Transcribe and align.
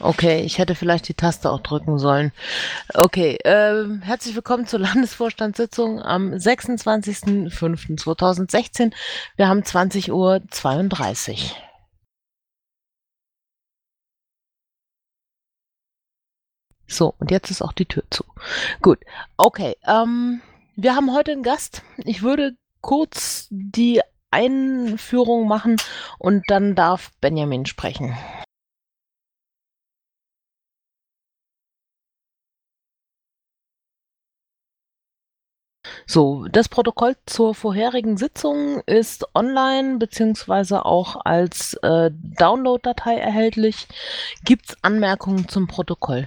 Okay, 0.00 0.42
ich 0.42 0.58
hätte 0.58 0.74
vielleicht 0.76 1.08
die 1.08 1.14
Taste 1.14 1.50
auch 1.50 1.60
drücken 1.60 1.98
sollen. 1.98 2.32
Okay, 2.94 3.36
äh, 3.44 3.84
herzlich 4.02 4.36
willkommen 4.36 4.66
zur 4.66 4.78
Landesvorstandssitzung 4.80 6.00
am 6.00 6.32
26.05.2016. 6.32 8.92
Wir 9.36 9.48
haben 9.48 9.62
20.32 9.62 10.12
Uhr. 10.12 10.40
So, 16.86 17.14
und 17.18 17.30
jetzt 17.30 17.50
ist 17.50 17.60
auch 17.60 17.72
die 17.72 17.84
Tür 17.86 18.04
zu. 18.10 18.24
Gut, 18.80 19.00
okay. 19.36 19.76
Ähm, 19.86 20.40
wir 20.76 20.94
haben 20.94 21.12
heute 21.12 21.32
einen 21.32 21.42
Gast. 21.42 21.82
Ich 21.98 22.22
würde 22.22 22.56
kurz 22.80 23.48
die 23.50 24.00
Einführung 24.30 25.48
machen 25.48 25.76
und 26.18 26.44
dann 26.48 26.74
darf 26.76 27.10
Benjamin 27.20 27.66
sprechen. 27.66 28.16
So, 36.10 36.46
das 36.48 36.70
Protokoll 36.70 37.16
zur 37.26 37.54
vorherigen 37.54 38.16
Sitzung 38.16 38.80
ist 38.86 39.26
online 39.34 39.98
beziehungsweise 39.98 40.86
auch 40.86 41.16
als 41.26 41.74
äh, 41.82 42.10
Download-Datei 42.10 43.16
erhältlich. 43.18 43.86
Gibt 44.42 44.70
es 44.70 44.76
Anmerkungen 44.82 45.48
zum 45.50 45.66
Protokoll? 45.66 46.26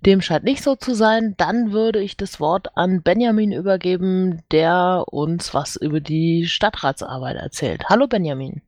Dem 0.00 0.22
scheint 0.22 0.44
nicht 0.44 0.62
so 0.62 0.74
zu 0.74 0.94
sein. 0.94 1.34
Dann 1.36 1.72
würde 1.72 2.00
ich 2.00 2.16
das 2.16 2.40
Wort 2.40 2.74
an 2.74 3.02
Benjamin 3.02 3.52
übergeben, 3.52 4.42
der 4.50 5.04
uns 5.08 5.52
was 5.52 5.76
über 5.76 6.00
die 6.00 6.46
Stadtratsarbeit 6.46 7.36
erzählt. 7.36 7.84
Hallo 7.90 8.06
Benjamin. 8.06 8.62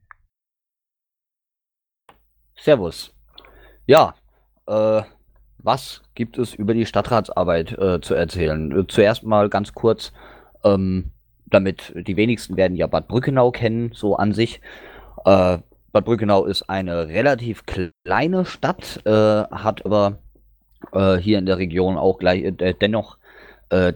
Servus. 2.54 3.14
Ja, 3.86 4.14
äh, 4.66 5.02
was 5.58 6.02
gibt 6.14 6.38
es 6.38 6.54
über 6.54 6.74
die 6.74 6.86
Stadtratsarbeit 6.86 7.72
äh, 7.72 8.00
zu 8.00 8.14
erzählen? 8.14 8.86
Zuerst 8.88 9.24
mal 9.24 9.48
ganz 9.48 9.74
kurz, 9.74 10.12
ähm, 10.64 11.10
damit 11.46 11.92
die 11.96 12.16
wenigsten 12.16 12.56
werden 12.56 12.76
ja 12.76 12.86
Bad 12.86 13.08
Brückenau 13.08 13.50
kennen, 13.50 13.90
so 13.94 14.16
an 14.16 14.32
sich. 14.32 14.60
Äh, 15.24 15.58
Bad 15.92 16.04
Brückenau 16.04 16.44
ist 16.44 16.68
eine 16.68 17.08
relativ 17.08 17.64
kleine 17.64 18.44
Stadt, 18.44 19.00
äh, 19.06 19.10
hat 19.10 19.84
aber 19.86 20.18
äh, 20.92 21.16
hier 21.16 21.38
in 21.38 21.46
der 21.46 21.58
Region 21.58 21.96
auch 21.96 22.18
gleich 22.18 22.44
äh, 22.44 22.74
dennoch 22.74 23.18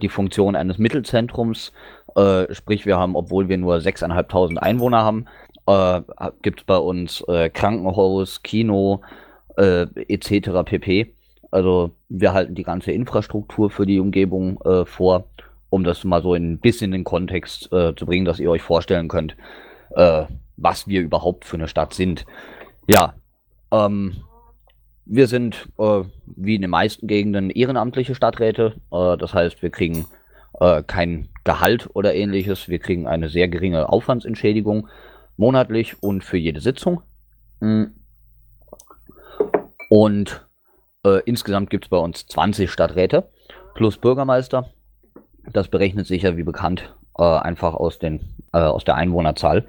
die 0.01 0.09
Funktion 0.09 0.57
eines 0.57 0.79
Mittelzentrums. 0.79 1.71
sprich, 2.49 2.85
wir 2.85 2.97
haben, 2.97 3.15
obwohl 3.15 3.47
wir 3.47 3.57
nur 3.57 3.75
6.500 3.77 4.57
Einwohner 4.57 5.01
haben, 5.01 5.27
gibt 6.41 6.59
es 6.59 6.65
bei 6.65 6.75
uns 6.75 7.23
Krankenhaus, 7.53 8.43
Kino, 8.43 8.99
äh, 9.57 9.83
etc. 10.07 10.49
pp. 10.65 11.13
Also 11.51 11.91
wir 12.07 12.33
halten 12.33 12.55
die 12.55 12.63
ganze 12.63 12.91
Infrastruktur 12.91 13.69
für 13.69 13.85
die 13.85 13.99
Umgebung 13.99 14.59
äh, 14.61 14.85
vor, 14.85 15.25
um 15.69 15.83
das 15.83 16.03
mal 16.03 16.21
so 16.21 16.33
ein 16.33 16.59
bisschen 16.59 16.85
in 16.93 16.99
den 16.99 17.03
Kontext 17.03 17.71
äh, 17.73 17.93
zu 17.95 18.05
bringen, 18.05 18.25
dass 18.25 18.39
ihr 18.39 18.49
euch 18.49 18.61
vorstellen 18.61 19.09
könnt, 19.09 19.35
äh, 19.95 20.23
was 20.57 20.87
wir 20.87 21.01
überhaupt 21.01 21.45
für 21.45 21.57
eine 21.57 21.67
Stadt 21.67 21.93
sind. 21.93 22.25
Ja, 22.87 23.13
ähm, 23.71 24.17
wir 25.05 25.27
sind 25.27 25.67
äh, 25.77 26.03
wie 26.25 26.55
in 26.55 26.61
den 26.61 26.71
meisten 26.71 27.07
Gegenden 27.07 27.49
ehrenamtliche 27.49 28.15
Stadträte. 28.15 28.75
Äh, 28.91 29.17
das 29.17 29.33
heißt, 29.33 29.61
wir 29.61 29.69
kriegen 29.69 30.05
kein 30.85 31.29
Gehalt 31.43 31.89
oder 31.93 32.13
ähnliches. 32.13 32.67
Wir 32.67 32.77
kriegen 32.77 33.07
eine 33.07 33.29
sehr 33.29 33.47
geringe 33.47 33.89
Aufwandsentschädigung 33.89 34.89
monatlich 35.37 36.03
und 36.03 36.23
für 36.23 36.37
jede 36.37 36.59
Sitzung. 36.59 37.01
Mhm. 37.61 37.93
Und 39.91 40.47
äh, 41.05 41.19
insgesamt 41.25 41.69
gibt 41.69 41.83
es 41.83 41.89
bei 41.89 41.97
uns 41.97 42.25
20 42.25 42.71
Stadträte 42.71 43.29
plus 43.73 43.97
Bürgermeister. 43.97 44.69
Das 45.51 45.67
berechnet 45.67 46.07
sich 46.07 46.21
ja 46.21 46.37
wie 46.37 46.43
bekannt 46.43 46.95
äh, 47.17 47.23
einfach 47.23 47.73
aus, 47.73 47.99
den, 47.99 48.21
äh, 48.53 48.59
aus 48.59 48.85
der 48.85 48.95
Einwohnerzahl. 48.95 49.67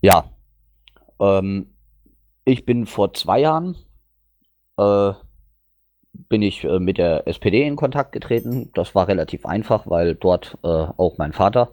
Ja, 0.00 0.30
ähm, 1.20 1.74
ich 2.46 2.64
bin 2.64 2.86
vor 2.86 3.12
zwei 3.12 3.40
Jahren 3.40 3.76
äh, 4.78 5.12
bin 6.30 6.40
ich 6.40 6.64
äh, 6.64 6.78
mit 6.78 6.96
der 6.96 7.28
SPD 7.28 7.66
in 7.66 7.76
Kontakt 7.76 8.12
getreten. 8.12 8.70
Das 8.72 8.94
war 8.94 9.08
relativ 9.08 9.44
einfach, 9.44 9.86
weil 9.86 10.14
dort 10.14 10.56
äh, 10.64 10.68
auch 10.68 11.18
mein 11.18 11.34
Vater 11.34 11.70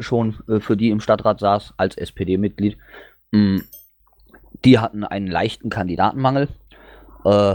schon 0.00 0.34
für 0.58 0.76
die 0.76 0.90
im 0.90 0.98
Stadtrat 0.98 1.38
saß 1.38 1.74
als 1.76 1.96
SPD-Mitglied. 1.96 2.76
Mm, 3.30 3.58
die 4.64 4.80
hatten 4.80 5.04
einen 5.04 5.28
leichten 5.28 5.70
Kandidatenmangel 5.70 6.48
äh, 7.24 7.54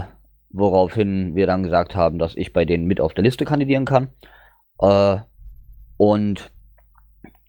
woraufhin 0.50 1.34
wir 1.34 1.46
dann 1.46 1.62
gesagt 1.62 1.94
haben, 1.94 2.18
dass 2.18 2.36
ich 2.36 2.52
bei 2.52 2.64
denen 2.64 2.86
mit 2.86 3.00
auf 3.00 3.14
der 3.14 3.24
Liste 3.24 3.44
kandidieren 3.44 3.84
kann. 3.84 4.08
Äh, 4.80 5.18
und 5.96 6.50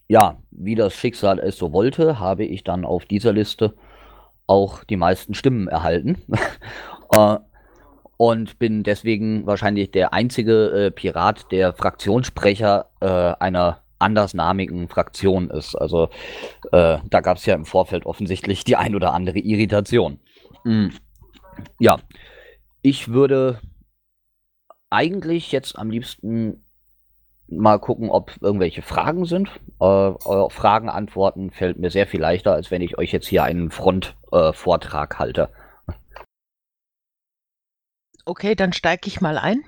ja, 0.08 0.38
wie 0.50 0.74
das 0.74 0.94
Schicksal 0.94 1.38
es 1.38 1.56
so 1.56 1.72
wollte, 1.72 2.18
habe 2.18 2.44
ich 2.44 2.64
dann 2.64 2.84
auf 2.84 3.04
dieser 3.04 3.32
Liste 3.32 3.74
auch 4.46 4.84
die 4.84 4.96
meisten 4.96 5.34
Stimmen 5.34 5.68
erhalten. 5.68 6.22
äh, 7.12 7.36
und 8.16 8.58
bin 8.58 8.82
deswegen 8.82 9.46
wahrscheinlich 9.46 9.92
der 9.92 10.12
einzige 10.12 10.86
äh, 10.86 10.90
Pirat, 10.90 11.52
der 11.52 11.72
Fraktionssprecher 11.72 12.86
äh, 13.00 13.06
einer 13.06 13.82
andersnamigen 14.00 14.88
Fraktion 14.88 15.50
ist. 15.50 15.76
Also 15.76 16.08
äh, 16.72 16.98
da 17.08 17.20
gab 17.20 17.36
es 17.36 17.46
ja 17.46 17.54
im 17.54 17.64
Vorfeld 17.64 18.06
offensichtlich 18.06 18.64
die 18.64 18.76
ein 18.76 18.94
oder 18.94 19.12
andere 19.12 19.38
Irritation. 19.38 20.18
Mhm. 20.64 20.92
Ja, 21.78 21.98
ich 22.82 23.08
würde 23.08 23.60
eigentlich 24.90 25.52
jetzt 25.52 25.78
am 25.78 25.90
liebsten 25.90 26.64
mal 27.48 27.78
gucken, 27.78 28.10
ob 28.10 28.36
irgendwelche 28.40 28.82
Fragen 28.82 29.24
sind. 29.24 29.48
Äh, 29.80 30.12
Fragen 30.50 30.88
antworten 30.88 31.50
fällt 31.50 31.78
mir 31.78 31.90
sehr 31.90 32.06
viel 32.06 32.20
leichter, 32.20 32.52
als 32.52 32.70
wenn 32.70 32.82
ich 32.82 32.98
euch 32.98 33.12
jetzt 33.12 33.26
hier 33.26 33.42
einen 33.44 33.70
Frontvortrag 33.70 35.14
äh, 35.14 35.18
halte. 35.18 35.50
Okay, 38.24 38.54
dann 38.54 38.74
steige 38.74 39.08
ich 39.08 39.20
mal 39.22 39.38
ein. 39.38 39.62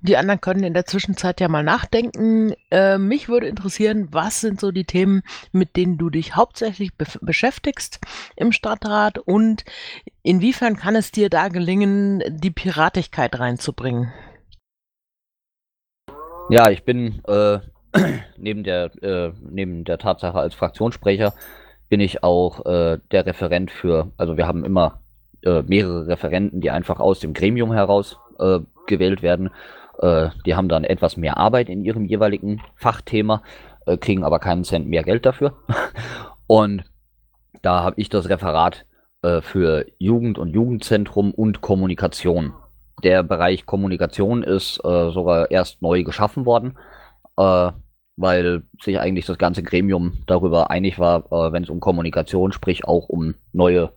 Die 0.00 0.16
anderen 0.16 0.40
können 0.40 0.64
in 0.64 0.74
der 0.74 0.86
Zwischenzeit 0.86 1.40
ja 1.40 1.48
mal 1.48 1.62
nachdenken. 1.62 2.54
Äh, 2.70 2.98
mich 2.98 3.28
würde 3.28 3.48
interessieren, 3.48 4.08
was 4.10 4.40
sind 4.40 4.60
so 4.60 4.70
die 4.70 4.84
Themen, 4.84 5.22
mit 5.52 5.76
denen 5.76 5.98
du 5.98 6.10
dich 6.10 6.36
hauptsächlich 6.36 6.94
be 6.94 7.06
beschäftigst 7.20 8.00
im 8.36 8.52
Stadtrat 8.52 9.18
und 9.18 9.64
inwiefern 10.22 10.76
kann 10.76 10.96
es 10.96 11.10
dir 11.12 11.28
da 11.28 11.48
gelingen, 11.48 12.22
die 12.28 12.50
Piratigkeit 12.50 13.38
reinzubringen? 13.38 14.12
Ja, 16.50 16.70
ich 16.70 16.84
bin 16.84 17.22
äh, 17.26 17.60
neben, 18.36 18.64
der, 18.64 18.90
äh, 19.02 19.32
neben 19.40 19.84
der 19.84 19.98
Tatsache 19.98 20.38
als 20.38 20.54
Fraktionssprecher 20.54 21.32
bin 21.88 22.00
ich 22.00 22.22
auch 22.22 22.64
äh, 22.66 22.98
der 23.10 23.26
Referent 23.26 23.70
für, 23.70 24.12
also 24.16 24.36
wir 24.36 24.46
haben 24.46 24.64
immer 24.64 25.00
äh, 25.42 25.62
mehrere 25.62 26.06
Referenten, 26.06 26.60
die 26.60 26.70
einfach 26.70 27.00
aus 27.00 27.20
dem 27.20 27.34
Gremium 27.34 27.72
heraus 27.72 28.18
äh, 28.40 28.60
gewählt 28.86 29.22
werden. 29.22 29.50
Äh, 30.00 30.30
die 30.46 30.54
haben 30.54 30.68
dann 30.68 30.84
etwas 30.84 31.16
mehr 31.16 31.36
Arbeit 31.36 31.68
in 31.68 31.84
ihrem 31.84 32.04
jeweiligen 32.04 32.62
Fachthema, 32.76 33.42
äh, 33.86 33.96
kriegen 33.96 34.24
aber 34.24 34.38
keinen 34.38 34.64
Cent 34.64 34.88
mehr 34.88 35.02
Geld 35.02 35.26
dafür. 35.26 35.54
und 36.46 36.84
da 37.62 37.82
habe 37.82 38.00
ich 38.00 38.08
das 38.08 38.28
Referat 38.28 38.86
äh, 39.22 39.40
für 39.40 39.86
Jugend 39.98 40.38
und 40.38 40.48
Jugendzentrum 40.50 41.32
und 41.32 41.60
Kommunikation. 41.60 42.54
Der 43.02 43.22
Bereich 43.22 43.66
Kommunikation 43.66 44.42
ist 44.42 44.78
äh, 44.84 45.10
sogar 45.10 45.50
erst 45.50 45.82
neu 45.82 46.02
geschaffen 46.02 46.46
worden, 46.46 46.78
äh, 47.36 47.70
weil 48.16 48.62
sich 48.82 48.98
eigentlich 48.98 49.26
das 49.26 49.38
ganze 49.38 49.62
Gremium 49.62 50.18
darüber 50.26 50.70
einig 50.70 50.98
war, 50.98 51.26
äh, 51.32 51.52
wenn 51.52 51.62
es 51.62 51.70
um 51.70 51.80
Kommunikation, 51.80 52.52
sprich 52.52 52.84
auch 52.84 53.08
um 53.08 53.34
neue 53.52 53.92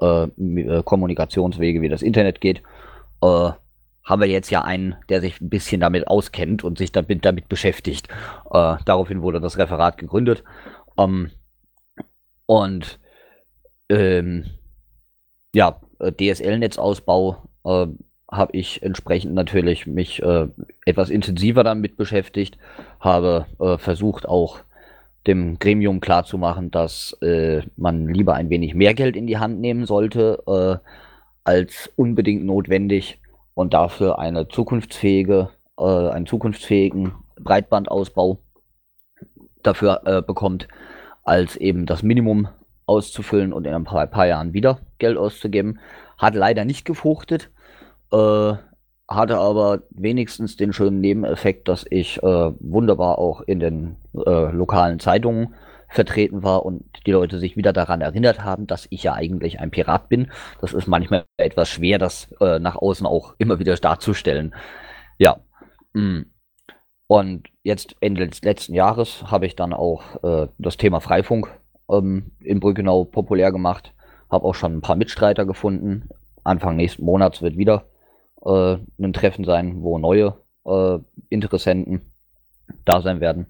Kommunikationswege 0.00 1.82
wie 1.82 1.88
das 1.88 2.02
Internet 2.02 2.40
geht, 2.40 2.62
äh, 3.20 3.50
haben 4.04 4.22
wir 4.22 4.28
jetzt 4.28 4.50
ja 4.50 4.62
einen, 4.62 4.96
der 5.08 5.20
sich 5.20 5.40
ein 5.40 5.50
bisschen 5.50 5.80
damit 5.80 6.08
auskennt 6.08 6.64
und 6.64 6.78
sich 6.78 6.92
damit, 6.92 7.24
damit 7.24 7.48
beschäftigt. 7.48 8.08
Äh, 8.50 8.76
daraufhin 8.84 9.22
wurde 9.22 9.40
das 9.40 9.58
Referat 9.58 9.98
gegründet. 9.98 10.44
Ähm, 10.98 11.30
und 12.46 12.98
ähm, 13.90 14.46
ja, 15.54 15.80
äh, 15.98 16.12
DSL-Netzausbau 16.12 17.48
äh, 17.64 17.86
habe 18.30 18.56
ich 18.56 18.82
entsprechend 18.82 19.34
natürlich 19.34 19.86
mich 19.86 20.22
äh, 20.22 20.48
etwas 20.84 21.10
intensiver 21.10 21.64
damit 21.64 21.96
beschäftigt, 21.96 22.58
habe 23.00 23.46
äh, 23.60 23.78
versucht 23.78 24.26
auch 24.28 24.60
dem 25.26 25.58
Gremium 25.58 26.00
klarzumachen, 26.00 26.70
dass 26.70 27.16
äh, 27.20 27.62
man 27.76 28.08
lieber 28.08 28.34
ein 28.34 28.50
wenig 28.50 28.74
mehr 28.74 28.94
Geld 28.94 29.16
in 29.16 29.26
die 29.26 29.38
Hand 29.38 29.60
nehmen 29.60 29.84
sollte 29.84 30.80
als 31.44 31.90
unbedingt 31.96 32.44
notwendig 32.44 33.18
und 33.58 33.74
dafür 33.74 34.20
eine 34.20 34.46
zukunftsfähige, 34.46 35.50
äh, 35.78 35.82
einen 35.82 36.26
zukunftsfähigen 36.26 37.12
Breitbandausbau 37.40 38.38
dafür 39.64 40.02
äh, 40.04 40.22
bekommt. 40.22 40.68
als 41.24 41.56
eben 41.56 41.84
das 41.84 42.02
Minimum 42.02 42.48
auszufüllen 42.86 43.52
und 43.52 43.66
in 43.66 43.74
ein 43.74 43.84
paar, 43.84 44.06
paar 44.06 44.26
Jahren 44.26 44.54
wieder 44.54 44.78
Geld 44.98 45.18
auszugeben. 45.18 45.78
Hat 46.16 46.34
leider 46.34 46.64
nicht 46.64 46.86
gefruchtet, 46.86 47.50
äh, 48.12 48.52
hatte 49.08 49.36
aber 49.36 49.82
wenigstens 49.90 50.56
den 50.56 50.72
schönen 50.72 51.00
Nebeneffekt, 51.00 51.68
dass 51.68 51.84
ich 51.90 52.22
äh, 52.22 52.52
wunderbar 52.60 53.18
auch 53.18 53.42
in 53.42 53.60
den 53.60 53.96
äh, 54.14 54.52
lokalen 54.52 55.00
Zeitungen 55.00 55.52
vertreten 55.88 56.42
war 56.42 56.64
und 56.64 56.84
die 57.06 57.12
Leute 57.12 57.38
sich 57.38 57.56
wieder 57.56 57.72
daran 57.72 58.00
erinnert 58.00 58.44
haben, 58.44 58.66
dass 58.66 58.86
ich 58.90 59.02
ja 59.02 59.14
eigentlich 59.14 59.60
ein 59.60 59.70
Pirat 59.70 60.08
bin. 60.08 60.30
Das 60.60 60.72
ist 60.72 60.86
manchmal 60.86 61.24
etwas 61.36 61.68
schwer, 61.68 61.98
das 61.98 62.30
äh, 62.40 62.58
nach 62.58 62.76
außen 62.76 63.06
auch 63.06 63.34
immer 63.38 63.58
wieder 63.58 63.74
darzustellen. 63.74 64.54
Ja. 65.18 65.40
Mm. 65.94 66.22
Und 67.06 67.48
jetzt 67.62 67.96
Ende 68.00 68.28
des 68.28 68.42
letzten 68.42 68.74
Jahres 68.74 69.24
habe 69.30 69.46
ich 69.46 69.56
dann 69.56 69.72
auch 69.72 70.22
äh, 70.22 70.48
das 70.58 70.76
Thema 70.76 71.00
Freifunk 71.00 71.48
ähm, 71.90 72.32
in 72.40 72.60
Brückenau 72.60 73.04
populär 73.04 73.50
gemacht. 73.50 73.94
Habe 74.30 74.44
auch 74.44 74.54
schon 74.54 74.76
ein 74.76 74.80
paar 74.82 74.96
Mitstreiter 74.96 75.46
gefunden. 75.46 76.10
Anfang 76.44 76.76
nächsten 76.76 77.06
Monats 77.06 77.40
wird 77.40 77.56
wieder 77.56 77.86
äh, 78.44 78.76
ein 79.00 79.14
Treffen 79.14 79.46
sein, 79.46 79.82
wo 79.82 79.98
neue 79.98 80.34
äh, 80.66 80.98
Interessenten 81.30 82.02
da 82.84 83.00
sein 83.00 83.20
werden. 83.20 83.46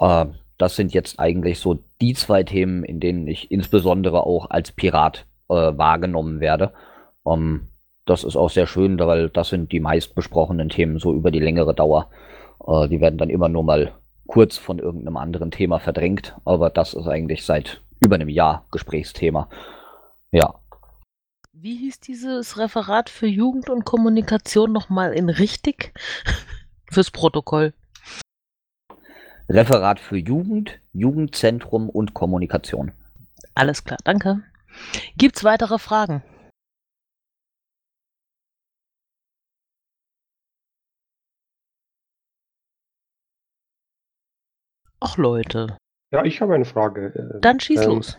Äh, 0.00 0.26
das 0.58 0.76
sind 0.76 0.92
jetzt 0.92 1.18
eigentlich 1.18 1.58
so 1.58 1.78
die 2.00 2.14
zwei 2.14 2.42
Themen, 2.42 2.84
in 2.84 3.00
denen 3.00 3.26
ich 3.26 3.50
insbesondere 3.50 4.26
auch 4.26 4.50
als 4.50 4.72
Pirat 4.72 5.26
äh, 5.48 5.54
wahrgenommen 5.54 6.40
werde. 6.40 6.72
Ähm, 7.26 7.68
das 8.04 8.24
ist 8.24 8.36
auch 8.36 8.50
sehr 8.50 8.66
schön, 8.66 8.98
weil 8.98 9.28
das 9.28 9.48
sind 9.48 9.72
die 9.72 9.80
meist 9.80 10.14
besprochenen 10.14 10.68
Themen 10.68 10.98
so 10.98 11.12
über 11.12 11.30
die 11.30 11.40
längere 11.40 11.74
Dauer. 11.74 12.10
Äh, 12.66 12.88
die 12.88 13.00
werden 13.00 13.18
dann 13.18 13.30
immer 13.30 13.48
nur 13.48 13.64
mal 13.64 13.92
kurz 14.26 14.56
von 14.56 14.78
irgendeinem 14.78 15.16
anderen 15.16 15.50
Thema 15.50 15.78
verdrängt, 15.78 16.36
aber 16.44 16.70
das 16.70 16.94
ist 16.94 17.06
eigentlich 17.06 17.44
seit 17.44 17.80
über 18.00 18.16
einem 18.16 18.28
Jahr 18.28 18.66
Gesprächsthema. 18.70 19.48
Ja. 20.30 20.54
Wie 21.52 21.76
hieß 21.76 22.00
dieses 22.00 22.58
Referat 22.58 23.08
für 23.10 23.26
Jugend 23.26 23.70
und 23.70 23.84
Kommunikation 23.84 24.72
nochmal 24.72 25.12
in 25.12 25.28
richtig? 25.28 25.92
Fürs 26.90 27.10
Protokoll. 27.10 27.74
Referat 29.48 30.00
für 30.00 30.16
Jugend, 30.16 30.80
Jugendzentrum 30.92 31.88
und 31.88 32.14
Kommunikation. 32.14 32.92
Alles 33.54 33.84
klar, 33.84 33.98
danke. 34.04 34.42
Gibt 35.16 35.36
es 35.36 35.44
weitere 35.44 35.78
Fragen? 35.78 36.22
Ach 45.00 45.16
Leute. 45.16 45.76
Ja, 46.12 46.24
ich 46.24 46.40
habe 46.40 46.54
eine 46.54 46.64
Frage. 46.64 47.38
Dann 47.40 47.58
schieß 47.58 47.82
ähm, 47.82 47.88
los. 47.88 48.18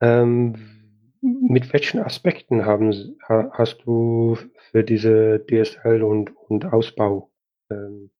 Ähm, 0.00 0.76
mit 1.20 1.72
welchen 1.72 2.00
Aspekten 2.00 2.64
haben, 2.64 3.16
hast 3.28 3.78
du 3.84 4.36
für 4.70 4.82
diese 4.82 5.44
DSL 5.46 6.02
und, 6.02 6.36
und 6.36 6.66
Ausbau 6.66 7.30
ähm, 7.70 8.10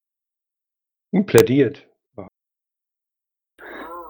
plädiert? 1.25 1.87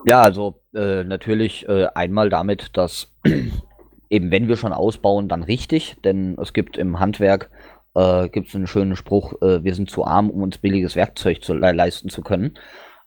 Ja, 0.06 0.22
also 0.22 0.62
äh, 0.74 1.04
natürlich 1.04 1.68
äh, 1.68 1.88
einmal 1.96 2.30
damit, 2.30 2.78
dass 2.78 3.14
eben 4.10 4.32
wenn 4.32 4.48
wir 4.48 4.58
schon 4.58 4.74
ausbauen, 4.74 5.28
dann 5.28 5.44
richtig, 5.44 5.98
denn 6.04 6.38
es 6.40 6.54
gibt 6.54 6.78
im 6.78 7.00
Handwerk 7.00 7.50
äh, 7.96 8.30
gibt 8.30 8.50
es 8.50 8.56
einen 8.56 8.68
schönen 8.68 8.96
Spruch, 8.96 9.34
äh, 9.42 9.64
wir 9.64 9.74
sind 9.76 9.90
zu 9.90 10.06
arm, 10.06 10.30
um 10.30 10.44
uns 10.44 10.60
billiges 10.60 10.96
Werkzeug 10.96 11.44
zu, 11.44 11.54
le 11.54 11.72
leisten 11.72 12.10
zu 12.10 12.22
können. 12.22 12.58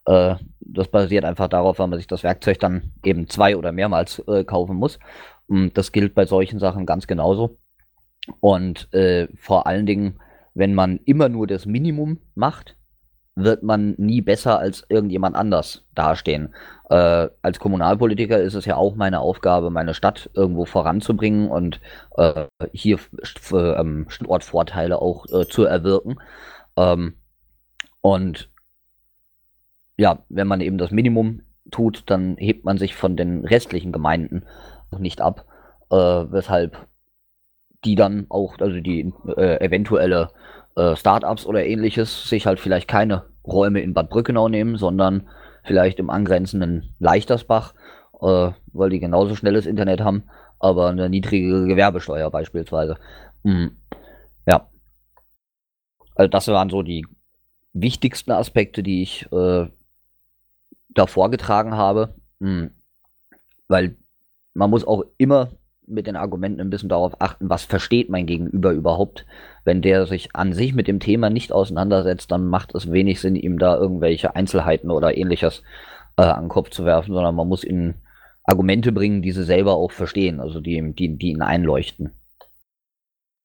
Äh, 0.05 0.35
das 0.61 0.89
basiert 0.89 1.25
einfach 1.25 1.49
darauf, 1.49 1.79
weil 1.79 1.87
man 1.89 1.99
sich 1.99 2.09
das 2.09 2.23
Werkzeug 2.23 2.59
dann 2.59 2.93
eben 3.05 3.29
zwei 3.29 3.57
oder 3.57 3.73
mehrmals 3.73 4.19
äh, 4.27 4.45
kaufen 4.45 4.77
muss. 4.77 4.99
Und 5.47 5.77
das 5.79 5.93
gilt 5.93 6.15
bei 6.15 6.27
solchen 6.27 6.59
Sachen 6.59 6.87
ganz 6.87 7.07
genauso. 7.07 7.59
Und 8.41 8.93
äh, 8.93 9.29
vor 9.37 9.67
allen 9.67 9.87
Dingen, 9.87 10.21
wenn 10.55 10.75
man 10.75 10.99
immer 11.05 11.29
nur 11.29 11.47
das 11.47 11.67
Minimum 11.67 12.19
macht, 12.35 12.77
wird 13.37 13.63
man 13.63 13.95
nie 13.97 14.21
besser 14.21 14.59
als 14.59 14.85
irgendjemand 14.89 15.37
anders 15.37 15.85
dastehen. 15.95 16.55
Äh, 16.89 17.29
als 17.43 17.59
Kommunalpolitiker 17.61 18.41
ist 18.41 18.55
es 18.55 18.65
ja 18.65 18.77
auch 18.77 18.97
meine 18.97 19.21
Aufgabe, 19.21 19.71
meine 19.71 19.95
Stadt 19.95 20.31
irgendwo 20.35 20.65
voranzubringen 20.65 21.49
und 21.49 21.81
äh, 22.17 22.47
hier 22.73 22.99
ähm, 23.53 24.07
Standortvorteile 24.09 25.01
auch 25.01 25.27
äh, 25.33 25.47
zu 25.47 25.65
erwirken. 25.65 26.19
Ähm, 26.77 27.15
und 28.01 28.51
ja, 29.97 30.25
wenn 30.29 30.49
man 30.49 30.61
eben 30.61 30.79
das 30.79 30.91
Minimum 30.91 31.43
tut, 31.71 32.05
dann 32.07 32.37
hebt 32.39 32.65
man 32.65 32.79
sich 32.79 32.95
von 32.95 33.17
den 33.17 33.45
restlichen 33.45 33.93
Gemeinden 33.93 34.45
nicht 34.99 35.21
ab, 35.21 35.45
äh, 35.91 35.97
weshalb 35.97 36.89
die 37.85 37.95
dann 37.95 38.27
auch, 38.29 38.59
also 38.59 38.81
die 38.81 39.13
äh, 39.37 39.65
eventuelle 39.65 40.31
äh, 40.77 40.97
Startups 40.97 41.47
oder 41.47 41.65
ähnliches, 41.65 42.29
sich 42.29 42.47
halt 42.47 42.61
vielleicht 42.61 42.89
keine 42.89 43.25
Räume 43.47 43.81
in 43.81 43.95
Bad 43.95 44.11
Brückenau 44.11 44.49
nehmen, 44.49 44.77
sondern 44.77 45.29
vielleicht 45.65 45.99
im 45.99 46.11
angrenzenden 46.11 46.95
Leichtersbach, 46.99 47.75
äh, 48.21 48.51
weil 48.73 48.91
die 48.91 49.01
genauso 49.01 49.35
schnelles 49.35 49.67
Internet 49.67 50.01
haben, 50.01 50.25
aber 50.59 50.89
eine 50.89 51.09
niedrige 51.09 51.67
Gewerbesteuer 51.67 52.31
beispielsweise. 52.31 52.97
Mhm. 53.43 53.77
Ja. 54.47 54.69
Also 56.15 56.29
das 56.29 56.49
waren 56.49 56.71
so 56.71 56.83
die 56.83 57.07
wichtigsten 57.73 58.33
Aspekte, 58.33 58.83
die 58.83 59.03
ich 59.03 59.31
äh, 59.33 59.67
da 60.91 61.07
vorgetragen 61.07 61.75
habe, 61.75 62.15
mh, 62.41 62.71
weil 63.69 63.97
man 64.55 64.71
muss 64.71 64.85
auch 64.85 65.05
immer 65.17 65.51
mit 65.91 66.07
den 66.07 66.17
Argumenten 66.17 66.61
ein 66.61 66.71
bisschen 66.71 66.89
darauf 66.89 67.21
achten, 67.21 67.51
was 67.51 67.65
versteht 67.65 68.09
mein 68.09 68.27
Gegenüber 68.27 68.73
überhaupt. 68.73 69.27
Wenn 69.65 69.83
der 69.83 70.07
sich 70.07 70.35
an 70.35 70.53
sich 70.53 70.75
mit 70.75 70.89
dem 70.89 71.01
Thema 71.01 71.31
nicht 71.31 71.53
auseinandersetzt, 71.53 72.31
dann 72.31 72.47
macht 72.47 72.75
es 72.75 72.91
wenig 72.91 73.21
Sinn, 73.21 73.37
ihm 73.37 73.59
da 73.59 73.77
irgendwelche 73.77 74.35
Einzelheiten 74.35 74.91
oder 74.91 75.17
ähnliches 75.17 75.63
äh, 76.17 76.23
an 76.23 76.45
den 76.45 76.49
Kopf 76.49 76.71
zu 76.71 76.85
werfen, 76.85 77.15
sondern 77.15 77.35
man 77.35 77.49
muss 77.49 77.65
ihnen 77.65 77.95
Argumente 78.45 78.93
bringen, 78.93 79.23
die 79.23 79.33
sie 79.33 79.45
selber 79.45 79.75
auch 79.75 79.93
verstehen, 79.93 80.41
also 80.41 80.61
die, 80.61 80.93
die, 80.95 81.17
die 81.17 81.31
ihn 81.31 81.43
einleuchten. 81.43 82.13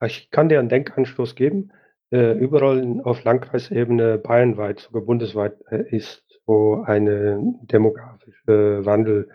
Ich 0.03 0.29
kann 0.31 0.49
dir 0.49 0.59
einen 0.59 0.69
Denkanstoß 0.69 1.35
geben. 1.35 1.71
Äh, 2.11 2.33
überall 2.33 3.01
auf 3.03 3.23
Landkreisebene 3.23 4.19
bayernweit, 4.19 4.79
sogar 4.79 5.01
bundesweit 5.01 5.55
äh, 5.69 5.83
ist 5.89 6.25
wo 6.45 6.83
eine 6.83 7.39
demografische 7.63 8.85
Wandel 8.85 9.29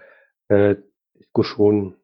äh, 0.48 0.76
Diskussion 1.18 1.94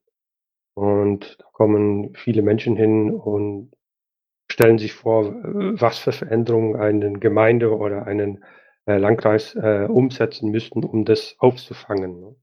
und 0.76 1.38
da 1.40 1.46
kommen 1.52 2.14
viele 2.14 2.42
Menschen 2.42 2.76
hin 2.76 3.10
und 3.10 3.72
stellen 4.50 4.78
sich 4.78 4.92
vor, 4.92 5.34
was 5.34 5.98
für 5.98 6.12
Veränderungen 6.12 6.76
eine 6.76 7.18
Gemeinde 7.18 7.74
oder 7.74 8.06
einen 8.06 8.44
äh, 8.86 8.98
Landkreis 8.98 9.54
äh, 9.54 9.86
umsetzen 9.88 10.50
müssten, 10.50 10.84
um 10.84 11.06
das 11.06 11.34
aufzufangen. 11.38 12.20
Ne? 12.20 12.36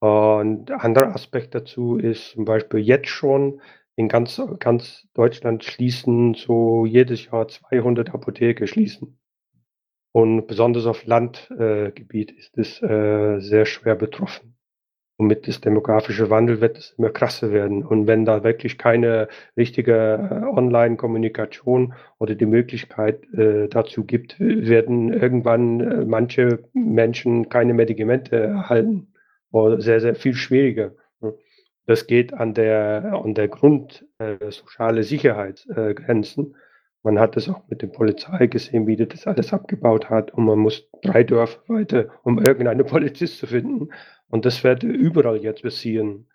Und 0.00 0.70
anderer 0.72 1.14
Aspekt 1.14 1.54
dazu 1.54 1.98
ist 1.98 2.32
zum 2.32 2.44
Beispiel 2.44 2.80
jetzt 2.80 3.08
schon 3.08 3.60
in 3.94 4.08
ganz, 4.08 4.42
ganz 4.58 5.06
Deutschland 5.14 5.64
schließen 5.64 6.34
so 6.34 6.84
jedes 6.84 7.26
Jahr 7.26 7.46
200 7.46 8.12
Apotheke 8.12 8.66
schließen. 8.66 9.18
Und 10.12 10.46
besonders 10.46 10.86
auf 10.86 11.06
Landgebiet 11.06 12.32
äh, 12.32 12.34
ist 12.34 12.58
es 12.58 12.82
äh, 12.82 13.38
sehr 13.38 13.66
schwer 13.66 13.94
betroffen. 13.94 14.55
Und 15.18 15.28
mit 15.28 15.46
dem 15.46 15.60
demografischen 15.62 16.28
Wandel 16.28 16.60
wird 16.60 16.76
es 16.76 16.94
immer 16.98 17.08
krasser 17.08 17.50
werden. 17.50 17.84
Und 17.84 18.06
wenn 18.06 18.26
da 18.26 18.44
wirklich 18.44 18.76
keine 18.76 19.28
richtige 19.56 19.94
äh, 19.94 20.44
Online-Kommunikation 20.44 21.94
oder 22.18 22.34
die 22.34 22.44
Möglichkeit 22.44 23.24
äh, 23.32 23.68
dazu 23.68 24.04
gibt, 24.04 24.38
werden 24.38 25.12
irgendwann 25.12 25.80
äh, 25.80 26.04
manche 26.04 26.64
Menschen 26.74 27.48
keine 27.48 27.72
Medikamente 27.72 28.36
erhalten. 28.36 29.14
Oder 29.52 29.80
sehr, 29.80 30.00
sehr 30.00 30.14
viel 30.14 30.34
schwieriger. 30.34 30.92
Das 31.86 32.06
geht 32.06 32.34
an 32.34 32.52
der, 32.52 33.20
an 33.24 33.34
der 33.34 33.48
Grund 33.48 34.04
äh, 34.18 34.50
soziale 34.50 35.02
Sicherheitsgrenzen. 35.04 36.56
Man 37.04 37.20
hat 37.20 37.36
es 37.36 37.48
auch 37.48 37.62
mit 37.68 37.82
der 37.82 37.86
Polizei 37.86 38.48
gesehen, 38.48 38.88
wie 38.88 38.96
die 38.96 39.06
das 39.06 39.28
alles 39.28 39.52
abgebaut 39.52 40.10
hat. 40.10 40.34
Und 40.34 40.44
man 40.44 40.58
muss 40.58 40.90
drei 41.02 41.22
Dörfer 41.22 41.60
weiter, 41.68 42.08
um 42.24 42.38
irgendeinen 42.38 42.84
Polizist 42.84 43.38
zu 43.38 43.46
finden. 43.46 43.90
Und 44.28 44.44
das 44.44 44.64
wird 44.64 44.82
überall 44.82 45.42
jetzt 45.42 45.62
passieren, 45.62 46.26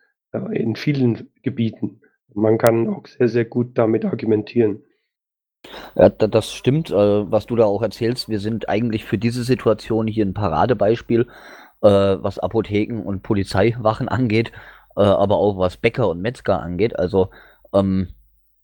in 0.51 0.75
vielen 0.75 1.29
Gebieten. 1.43 2.01
Man 2.33 2.57
kann 2.57 2.88
auch 2.88 3.05
sehr, 3.07 3.27
sehr 3.27 3.45
gut 3.45 3.77
damit 3.77 4.05
argumentieren. 4.05 4.83
Ja, 5.95 6.10
das 6.10 6.51
stimmt, 6.51 6.89
äh, 6.89 6.95
was 6.95 7.45
du 7.45 7.55
da 7.55 7.65
auch 7.65 7.81
erzählst. 7.81 8.29
Wir 8.29 8.39
sind 8.39 8.69
eigentlich 8.69 9.05
für 9.05 9.17
diese 9.17 9.43
Situation 9.43 10.07
hier 10.07 10.25
ein 10.25 10.33
Paradebeispiel, 10.33 11.27
äh, 11.81 11.88
was 11.88 12.39
Apotheken 12.39 13.01
und 13.01 13.21
Polizeiwachen 13.24 14.07
angeht, 14.07 14.51
äh, 14.95 15.01
aber 15.01 15.38
auch 15.38 15.57
was 15.57 15.77
Bäcker 15.77 16.10
und 16.10 16.21
Metzger 16.21 16.62
angeht. 16.62 16.98
Also 16.98 17.29
ähm, 17.74 18.07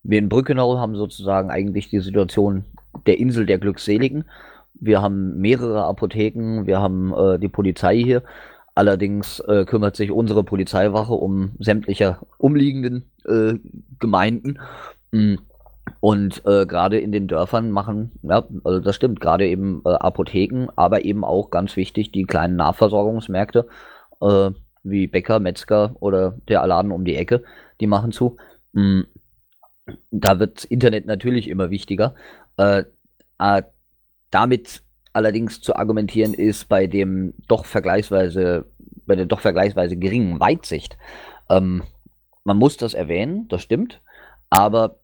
wir 0.04 0.20
in 0.20 0.30
Brückenau 0.30 0.78
haben 0.78 0.96
sozusagen 0.96 1.52
eigentlich 1.52 1.90
die 1.90 2.00
Situation 2.00 2.66
der 3.06 3.20
Insel 3.20 3.46
der 3.46 3.60
Glückseligen. 3.60 4.26
Wir 4.74 5.02
haben 5.02 5.40
mehrere 5.40 5.84
Apotheken, 5.84 6.66
wir 6.66 6.80
haben 6.80 7.14
äh, 7.14 7.40
die 7.40 7.50
Polizei 7.50 7.98
hier, 7.98 8.24
allerdings 8.78 9.40
äh, 9.40 9.66
kümmert 9.66 9.96
sich 9.96 10.12
unsere 10.12 10.44
Polizeiwache 10.44 11.14
um 11.14 11.54
sämtliche 11.58 12.20
umliegenden 12.38 13.10
äh, 13.26 13.56
Gemeinden. 14.00 14.60
Mm, 15.12 15.36
und 16.00 16.46
äh, 16.46 16.66
gerade 16.68 17.00
in 17.00 17.12
den 17.12 17.28
Dörfern 17.28 17.72
machen, 17.72 18.12
ja, 18.22 18.46
also 18.64 18.80
das 18.80 18.96
stimmt, 18.96 19.20
gerade 19.20 19.48
eben 19.48 19.82
äh, 19.84 19.90
Apotheken, 19.90 20.68
aber 20.76 21.06
eben 21.06 21.24
auch 21.24 21.50
ganz 21.50 21.76
wichtig 21.76 22.12
die 22.12 22.26
kleinen 22.26 22.56
Nahversorgungsmärkte, 22.56 23.68
äh, 24.22 24.52
wie 24.84 25.08
Bäcker, 25.08 25.40
Metzger 25.40 25.96
oder 26.00 26.38
der 26.48 26.66
Laden 26.68 26.92
um 26.92 27.04
die 27.04 27.16
Ecke, 27.16 27.44
die 27.82 27.88
machen 27.88 28.12
zu. 28.12 28.38
Mm, 28.74 29.02
da 30.12 30.40
wird 30.40 30.66
Internet 30.66 31.08
natürlich 31.08 31.48
immer 31.48 31.72
wichtiger. 31.72 32.14
Äh, 32.58 32.84
damit 34.30 34.84
allerdings 35.18 35.62
zu 35.62 35.76
argumentieren 35.76 36.36
ist 36.36 36.70
bei 36.70 36.86
dem 36.86 37.34
doch 37.48 37.66
vergleichsweise, 37.66 38.66
bei 39.08 39.16
der 39.16 39.26
doch 39.26 39.40
vergleichsweise 39.40 39.98
geringen 39.98 40.40
Weitsicht. 40.40 40.96
Ähm, 41.50 41.82
man 42.44 42.58
muss 42.58 42.78
das 42.78 42.94
erwähnen, 42.94 43.48
das 43.48 43.64
stimmt, 43.64 44.00
aber 44.52 45.00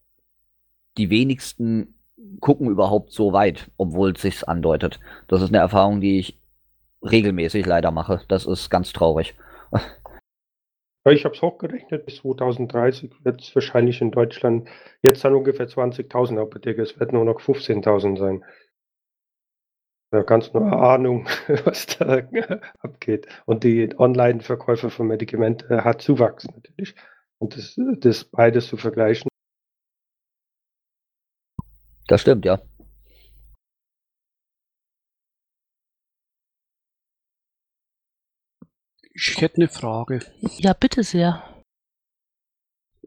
die 1.00 1.10
wenigsten 1.10 1.96
gucken 2.40 2.70
überhaupt 2.70 3.12
so 3.12 3.34
weit, 3.34 3.72
obwohl 3.78 4.12
es 4.12 4.22
sich 4.22 4.48
andeutet. 4.48 5.00
Das 5.28 5.42
ist 5.42 5.50
eine 5.50 5.58
Erfahrung, 5.58 6.00
die 6.00 6.20
ich 6.20 6.40
regelmäßig 7.02 7.66
leider 7.66 7.90
mache. 7.90 8.22
Das 8.28 8.46
ist 8.46 8.70
ganz 8.70 8.94
traurig. 8.94 9.34
Ich 11.06 11.26
habe 11.26 11.36
es 11.36 11.42
hochgerechnet, 11.42 12.06
bis 12.06 12.18
2030 12.18 13.12
wird 13.26 13.42
es 13.42 13.54
wahrscheinlich 13.56 14.00
in 14.00 14.12
Deutschland 14.12 14.70
jetzt 15.02 15.26
dann 15.26 15.36
ungefähr 15.36 15.68
20.000 15.68 16.40
Apotheker, 16.40 16.82
es 16.82 16.98
werden 16.98 17.16
nur 17.16 17.26
noch 17.26 17.42
15.000 17.42 18.18
sein. 18.18 18.46
Kannst 20.22 20.54
du 20.54 20.60
nur 20.60 20.74
Ahnung, 20.74 21.28
was 21.66 21.88
da 21.88 22.22
abgeht. 22.80 23.28
Und 23.46 23.64
die 23.64 23.98
Online-Verkäufe 23.98 24.92
von 24.92 25.08
Medikamenten 25.08 25.84
hat 25.84 26.04
Zuwachs 26.04 26.46
natürlich. 26.46 26.94
Und 27.40 27.58
das, 27.58 27.76
das 28.00 28.24
beides 28.26 28.68
zu 28.68 28.78
vergleichen. 28.78 29.28
Das 32.08 32.22
stimmt, 32.22 32.46
ja. 32.46 32.62
Ich 39.16 39.42
hätte 39.42 39.58
eine 39.58 39.68
Frage. 39.68 40.20
Ja, 40.58 40.74
bitte 40.74 41.04
sehr. 41.04 41.53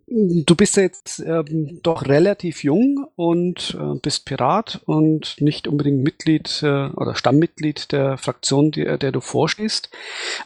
Du 0.08 0.54
bist 0.54 0.76
ja 0.76 0.84
jetzt 0.84 1.18
ähm, 1.18 1.80
doch 1.82 2.06
relativ 2.06 2.62
jung 2.62 3.08
und 3.16 3.76
äh, 3.80 3.98
bist 3.98 4.24
Pirat 4.24 4.80
und 4.84 5.40
nicht 5.40 5.66
unbedingt 5.66 6.04
Mitglied 6.04 6.62
äh, 6.62 6.90
oder 6.90 7.16
Stammmitglied 7.16 7.90
der 7.90 8.16
Fraktion, 8.16 8.70
die, 8.70 8.84
der 8.84 9.10
du 9.10 9.20
vorstehst. 9.20 9.90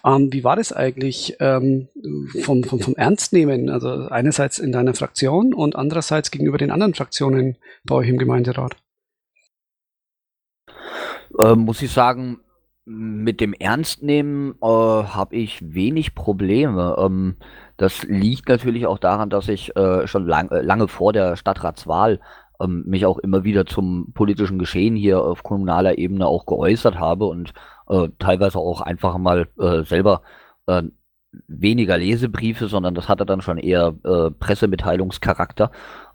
Ähm, 0.02 0.32
wie 0.32 0.44
war 0.44 0.56
das 0.56 0.72
eigentlich 0.72 1.36
ähm, 1.40 1.88
vom, 2.40 2.64
vom, 2.64 2.80
vom 2.80 2.94
Ernstnehmen? 2.94 3.68
Also 3.68 3.90
einerseits 4.08 4.58
in 4.58 4.72
deiner 4.72 4.94
Fraktion 4.94 5.52
und 5.52 5.76
andererseits 5.76 6.30
gegenüber 6.30 6.56
den 6.56 6.70
anderen 6.70 6.94
Fraktionen 6.94 7.56
bei 7.84 7.96
euch 7.96 8.08
im 8.08 8.16
Gemeinderat? 8.16 8.76
Äh, 11.38 11.54
muss 11.54 11.82
ich 11.82 11.90
sagen, 11.92 12.40
mit 12.84 13.40
dem 13.40 13.52
Ernstnehmen 13.52 14.54
äh, 14.62 14.66
habe 14.66 15.36
ich 15.36 15.60
wenig 15.74 16.14
Probleme. 16.14 16.96
Ähm, 16.98 17.36
das 17.76 18.02
liegt 18.04 18.48
natürlich 18.48 18.86
auch 18.86 18.98
daran, 18.98 19.30
dass 19.30 19.48
ich 19.48 19.76
äh, 19.76 20.06
schon 20.06 20.26
lang, 20.26 20.50
äh, 20.50 20.60
lange 20.62 20.88
vor 20.88 21.12
der 21.12 21.36
Stadtratswahl 21.36 22.20
ähm, 22.60 22.84
mich 22.86 23.06
auch 23.06 23.18
immer 23.18 23.44
wieder 23.44 23.66
zum 23.66 24.12
politischen 24.12 24.58
Geschehen 24.58 24.96
hier 24.96 25.22
auf 25.22 25.42
kommunaler 25.42 25.98
Ebene 25.98 26.26
auch 26.26 26.46
geäußert 26.46 26.98
habe 26.98 27.26
und 27.26 27.52
äh, 27.88 28.08
teilweise 28.18 28.58
auch 28.58 28.80
einfach 28.80 29.18
mal 29.18 29.48
äh, 29.58 29.82
selber 29.82 30.22
äh, 30.66 30.82
weniger 31.46 31.96
Lesebriefe, 31.98 32.68
sondern 32.68 32.94
das 32.94 33.08
hatte 33.08 33.24
dann 33.24 33.40
schon 33.40 33.56
eher 33.56 33.92
Pressemitteilungscharakter 33.92 35.70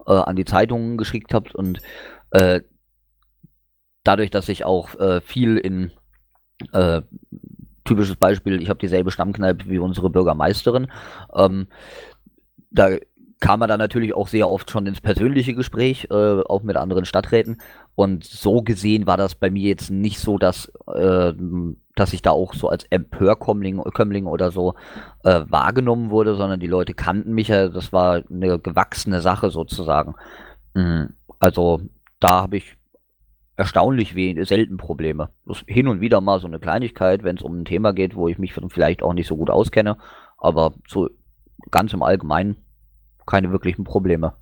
an 0.06 0.36
die 0.36 0.44
Zeitungen 0.44 0.98
geschickt 0.98 1.34
habt 1.34 1.56
und 1.56 1.80
dadurch, 4.04 4.30
dass 4.30 4.50
ich 4.50 4.66
auch 4.66 4.90
viel 5.24 5.56
in 5.56 5.94
äh, 6.72 7.02
typisches 7.84 8.16
Beispiel, 8.16 8.62
ich 8.62 8.70
habe 8.70 8.80
dieselbe 8.80 9.12
Stammkneipe 9.12 9.70
wie 9.70 9.80
unsere 9.80 10.10
Bürgermeisterin. 10.10 10.88
Ähm, 11.34 11.68
da 12.72 12.90
kam 13.40 13.60
man 13.60 13.70
dann 13.70 13.80
natürlich 13.80 14.14
auch 14.16 14.28
sehr 14.28 14.50
oft 14.50 14.72
schon 14.72 14.88
ins 14.88 15.02
persönliche 15.02 15.54
Gespräch, 15.54 16.08
äh, 16.10 16.42
auch 16.42 16.64
mit 16.64 16.78
anderen 16.78 17.06
Stadträten. 17.06 17.62
Und 17.94 18.24
so 18.24 18.62
gesehen 18.62 19.08
war 19.08 19.18
das 19.18 19.36
bei 19.36 19.50
mir 19.50 19.70
jetzt 19.70 19.92
nicht 19.92 20.20
so, 20.20 20.38
dass, 20.38 20.72
äh, 20.94 21.34
dass 21.96 22.14
ich 22.14 22.22
da 22.22 22.32
auch 22.32 22.54
so 22.54 22.70
als 22.70 22.86
Empörkömmling 22.86 24.26
oder 24.26 24.52
so 24.52 24.74
äh, 25.24 25.42
wahrgenommen 25.48 26.10
wurde, 26.10 26.36
sondern 26.36 26.60
die 26.60 26.68
Leute 26.68 26.94
kannten 26.94 27.34
mich 27.34 27.50
ja. 27.50 27.68
Das 27.68 27.94
war 27.94 28.24
eine 28.30 28.60
gewachsene 28.60 29.22
Sache 29.22 29.50
sozusagen. 29.50 30.16
Mhm. 30.74 31.14
Also 31.40 31.82
da 32.20 32.42
habe 32.42 32.58
ich 32.58 32.78
erstaunlich 33.56 34.16
wenig, 34.16 34.48
selten 34.48 34.78
Probleme. 34.78 35.30
Das 35.46 35.64
hin 35.68 35.88
und 35.88 36.02
wieder 36.02 36.22
mal 36.22 36.40
so 36.40 36.48
eine 36.48 36.60
Kleinigkeit, 36.60 37.24
wenn 37.24 37.38
es 37.38 37.44
um 37.44 37.60
ein 37.60 37.66
Thema 37.66 37.94
geht, 37.94 38.16
wo 38.16 38.28
ich 38.28 38.38
mich 38.38 38.54
vielleicht 38.70 39.04
auch 39.04 39.14
nicht 39.14 39.28
so 39.28 39.38
gut 39.38 39.50
auskenne, 39.50 39.98
aber 40.38 40.74
so 40.88 41.10
ganz 41.72 41.94
im 41.94 42.04
Allgemeinen 42.04 42.58
keine 43.26 43.52
wirklichen 43.52 43.84
Probleme. 43.84 44.36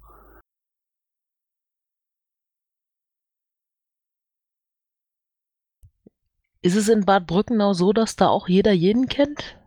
Ist 6.62 6.76
es 6.76 6.88
in 6.88 7.06
Bad 7.06 7.28
Brückenau 7.28 7.74
so, 7.74 7.92
dass 7.92 8.16
da 8.16 8.30
auch 8.30 8.48
jeder 8.48 8.72
jeden 8.72 9.08
kennt? 9.08 9.58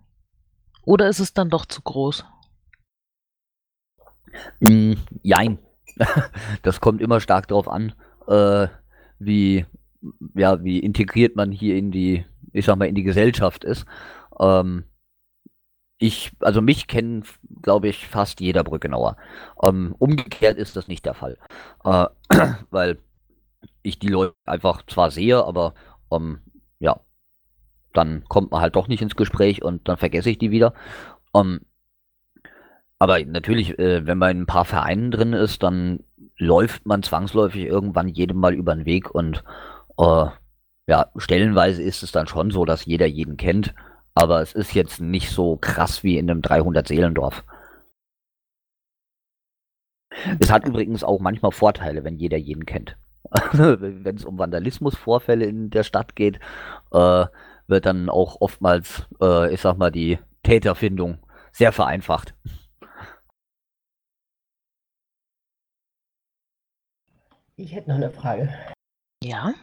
Oder 0.83 1.09
ist 1.09 1.19
es 1.19 1.35
dann 1.35 1.50
doch 1.50 1.67
zu 1.67 1.83
groß? 1.83 2.25
Mm, 4.61 4.95
jein. 5.23 5.59
das 6.62 6.81
kommt 6.81 7.03
immer 7.03 7.21
stark 7.21 7.49
drauf 7.49 7.69
an. 7.69 7.93
Äh, 8.26 8.69
wie, 9.19 9.67
ja, 10.35 10.63
wie 10.63 10.79
integriert 10.79 11.37
man 11.37 11.53
hier 11.53 11.77
in 11.77 11.91
die, 11.91 12.25
ich 12.53 12.65
sag 12.65 12.79
mal, 12.79 12.89
in 12.89 12.95
die 12.95 13.03
Gesellschaft 13.03 13.65
ist. 13.65 13.87
Ähm, 14.41 14.85
ich, 15.99 16.33
also 16.41 16.61
mich 16.61 16.87
kennen, 16.87 17.25
glaube 17.63 17.89
ich, 17.89 18.07
fast 18.07 18.41
jeder 18.41 18.65
Brückenauer. 18.65 19.17
Ähm, 19.63 19.95
umgekehrt 19.99 20.59
ist 20.59 20.77
das 20.77 20.89
nicht 20.89 21.07
der 21.07 21.15
Fall. 21.15 21.39
Äh, 21.85 22.07
weil 22.71 22.99
ich 23.83 23.99
die 23.99 24.09
Leute 24.09 24.35
einfach 24.45 24.85
zwar 24.87 25.11
sehe, 25.11 25.43
aber 25.45 25.75
ähm, 26.13 26.41
ja, 26.81 27.01
dann 27.93 28.25
kommt 28.29 28.51
man 28.51 28.61
halt 28.61 28.77
doch 28.77 28.89
nicht 28.89 29.03
ins 29.03 29.17
Gespräch 29.17 29.63
und 29.63 29.89
dann 29.89 29.97
vergesse 29.97 30.31
ich 30.31 30.39
die 30.39 30.51
wieder. 30.51 30.75
Ähm, 31.35 31.61
aber 32.99 33.25
natürlich, 33.25 33.79
äh, 33.79 34.07
wenn 34.07 34.19
man 34.19 34.31
in 34.33 34.43
ein 34.43 34.47
paar 34.47 34.65
Vereinen 34.65 35.11
drin 35.11 35.33
ist, 35.33 35.63
dann 35.63 36.01
läuft 36.39 36.87
man 36.87 37.03
zwangsläufig 37.03 37.65
irgendwann 37.65 38.09
jedem 38.09 38.39
mal 38.39 38.55
über 38.55 38.75
den 38.75 38.87
Weg 38.87 39.11
und 39.15 39.45
äh, 39.99 40.27
ja, 40.89 41.11
stellenweise 41.17 41.83
ist 41.83 42.03
es 42.03 42.13
dann 42.13 42.27
schon 42.27 42.51
so, 42.51 42.65
dass 42.65 42.87
jeder 42.87 43.07
jeden 43.07 43.37
kennt, 43.37 43.75
aber 44.15 44.41
es 44.41 44.53
ist 44.53 44.75
jetzt 44.75 45.01
nicht 45.01 45.31
so 45.31 45.57
krass 45.57 46.03
wie 46.03 46.17
in 46.17 46.31
einem 46.31 46.41
300-Seelendorf. 46.41 47.45
Es 50.39 50.51
hat 50.51 50.65
übrigens 50.65 51.05
auch 51.05 51.21
manchmal 51.21 51.53
Vorteile, 51.53 52.05
wenn 52.05 52.17
jeder 52.17 52.39
jeden 52.39 52.65
kennt. 52.65 52.97
wenn 53.53 54.17
es 54.17 54.25
um 54.25 54.39
Vandalismusvorfälle 54.39 55.45
in 55.45 55.71
der 55.71 55.83
Stadt 55.83 56.15
geht, 56.15 56.39
äh, 56.93 57.27
wird 57.67 57.87
dann 57.87 58.09
auch 58.09 58.41
oftmals, 58.41 59.07
äh, 59.21 59.53
ich 59.53 59.61
sag 59.61 59.77
mal, 59.77 59.91
die 59.91 60.19
Täterfindung 60.45 61.19
sehr 61.53 61.73
vereinfacht. 61.73 62.35
Ich 67.59 67.75
hätte 67.75 67.89
noch 67.89 67.97
eine 67.97 68.11
Frage. 68.11 68.51
Ja. 69.25 69.55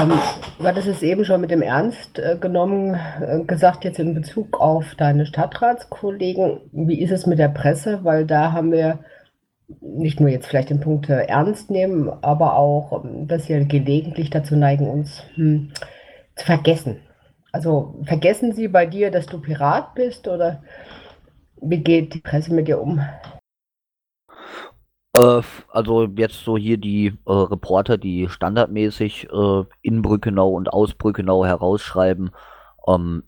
Ähm, 0.00 0.12
du 0.58 0.64
hattest 0.64 0.86
es 0.86 1.02
eben 1.02 1.24
schon 1.24 1.40
mit 1.40 1.50
dem 1.50 1.60
Ernst 1.60 2.20
äh, 2.20 2.36
genommen, 2.40 2.94
äh, 2.94 3.42
gesagt, 3.44 3.84
jetzt 3.84 3.98
in 3.98 4.14
Bezug 4.14 4.60
auf 4.60 4.94
deine 4.94 5.26
Stadtratskollegen. 5.26 6.60
Wie 6.70 7.00
ist 7.00 7.10
es 7.10 7.26
mit 7.26 7.40
der 7.40 7.48
Presse? 7.48 8.04
Weil 8.04 8.26
da 8.26 8.52
haben 8.52 8.70
wir 8.70 9.00
nicht 9.80 10.20
nur 10.20 10.30
jetzt 10.30 10.46
vielleicht 10.46 10.70
den 10.70 10.78
Punkt 10.78 11.08
äh, 11.08 11.24
ernst 11.24 11.68
nehmen, 11.68 12.08
aber 12.22 12.56
auch, 12.56 13.04
ähm, 13.04 13.26
dass 13.26 13.48
wir 13.48 13.64
gelegentlich 13.64 14.30
dazu 14.30 14.54
neigen, 14.54 14.88
uns 14.88 15.24
hm, 15.34 15.72
zu 16.36 16.46
vergessen. 16.46 17.00
Also 17.50 18.00
vergessen 18.04 18.52
sie 18.52 18.68
bei 18.68 18.86
dir, 18.86 19.10
dass 19.10 19.26
du 19.26 19.40
Pirat 19.40 19.96
bist 19.96 20.28
oder 20.28 20.62
wie 21.60 21.82
geht 21.82 22.14
die 22.14 22.20
Presse 22.20 22.54
mit 22.54 22.68
dir 22.68 22.80
um? 22.80 23.00
Äh, 25.18 25.42
also 25.68 26.04
jetzt 26.04 26.44
so 26.44 26.56
hier 26.56 26.78
die 26.78 27.08
äh, 27.26 27.32
Reporter, 27.32 27.98
die 27.98 28.28
standardmäßig 28.28 29.28
äh, 29.32 29.64
in 29.82 30.02
Brückenau 30.02 30.50
und 30.50 30.72
aus 30.72 30.94
Brückenau 30.94 31.44
herausschreiben, 31.44 32.30
ähm, 32.86 33.24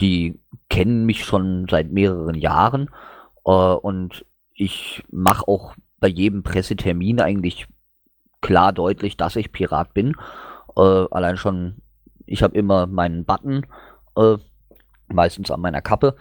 die 0.00 0.40
kennen 0.70 1.04
mich 1.04 1.24
schon 1.24 1.66
seit 1.68 1.92
mehreren 1.92 2.34
Jahren 2.34 2.88
äh, 3.44 3.50
und 3.50 4.24
ich 4.54 5.04
mache 5.10 5.46
auch 5.46 5.74
bei 5.98 6.08
jedem 6.08 6.42
Pressetermin 6.42 7.20
eigentlich 7.20 7.66
klar 8.40 8.72
deutlich, 8.72 9.18
dass 9.18 9.36
ich 9.36 9.52
Pirat 9.52 9.92
bin. 9.92 10.16
Äh, 10.76 10.80
allein 10.80 11.36
schon, 11.36 11.82
ich 12.24 12.42
habe 12.42 12.56
immer 12.56 12.86
meinen 12.86 13.26
Button 13.26 13.66
äh, 14.16 14.36
meistens 15.08 15.50
an 15.50 15.60
meiner 15.60 15.82
Kappe. 15.82 16.16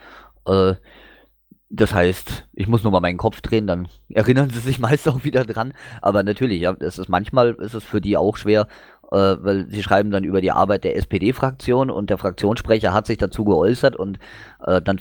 Das 1.71 1.93
heißt, 1.93 2.47
ich 2.53 2.67
muss 2.67 2.83
nur 2.83 2.91
mal 2.91 2.99
meinen 2.99 3.17
Kopf 3.17 3.41
drehen, 3.41 3.67
dann 3.67 3.87
erinnern 4.09 4.49
sie 4.49 4.59
sich 4.59 4.79
meist 4.79 5.07
auch 5.07 5.23
wieder 5.23 5.45
dran. 5.45 5.73
Aber 6.01 6.23
natürlich, 6.23 6.61
ja, 6.61 6.75
es 6.79 6.97
ist 6.97 7.09
manchmal 7.09 7.51
ist 7.55 7.75
es 7.75 7.83
für 7.83 8.01
die 8.01 8.17
auch 8.17 8.37
schwer, 8.37 8.67
äh, 9.11 9.35
weil 9.39 9.67
sie 9.69 9.83
schreiben 9.83 10.11
dann 10.11 10.23
über 10.23 10.41
die 10.41 10.51
Arbeit 10.51 10.83
der 10.83 10.95
SPD-Fraktion 10.97 11.89
und 11.89 12.09
der 12.09 12.17
Fraktionssprecher 12.17 12.93
hat 12.93 13.07
sich 13.07 13.17
dazu 13.17 13.45
geäußert 13.45 13.95
und 13.95 14.19
äh, 14.65 14.81
dann 14.81 14.99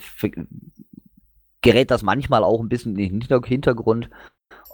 gerät 1.63 1.91
das 1.91 2.03
manchmal 2.03 2.45
auch 2.45 2.61
ein 2.61 2.69
bisschen 2.69 2.97
in 2.97 3.21
den 3.21 3.43
Hintergrund 3.45 4.11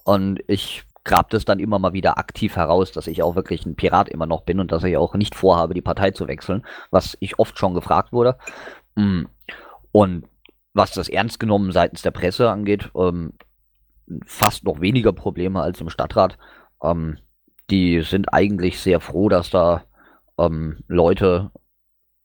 und 0.05 0.41
ich 0.47 0.85
grab 1.05 1.31
das 1.31 1.45
dann 1.45 1.59
immer 1.59 1.79
mal 1.79 1.93
wieder 1.93 2.19
aktiv 2.19 2.57
heraus, 2.57 2.93
dass 2.93 3.07
ich 3.07 3.23
auch 3.23 3.37
wirklich 3.37 3.67
ein 3.67 3.77
Pirat 3.77 4.09
immer 4.09 4.27
noch 4.27 4.43
bin 4.43 4.59
und 4.59 4.73
dass 4.73 4.85
ich 4.85 4.97
auch 4.97 5.15
nicht 5.15 5.35
vorhabe, 5.35 5.75
die 5.75 5.83
Partei 5.83 6.11
zu 6.13 6.27
wechseln, 6.29 6.65
was 6.91 7.17
ich 7.21 7.39
oft 7.39 7.59
schon 7.59 7.75
gefragt 7.75 8.13
wurde. 8.13 8.37
Mm. 8.95 9.25
Und 9.93 10.25
was 10.75 10.91
das 10.91 11.09
ernst 11.09 11.41
genommen 11.41 11.73
seitens 11.73 12.03
der 12.03 12.11
Presse 12.11 12.51
angeht, 12.51 12.91
ähm, 12.97 13.33
fast 14.27 14.65
noch 14.65 14.81
weniger 14.81 15.13
Probleme 15.13 15.63
als 15.63 15.81
im 15.81 15.89
Stadtrat. 15.89 16.37
Ähm, 16.83 17.19
die 17.71 18.03
sind 18.03 18.33
eigentlich 18.33 18.81
sehr 18.81 19.01
froh, 19.01 19.29
dass 19.29 19.49
da 19.51 19.85
ähm, 20.37 20.81
Leute 20.89 21.51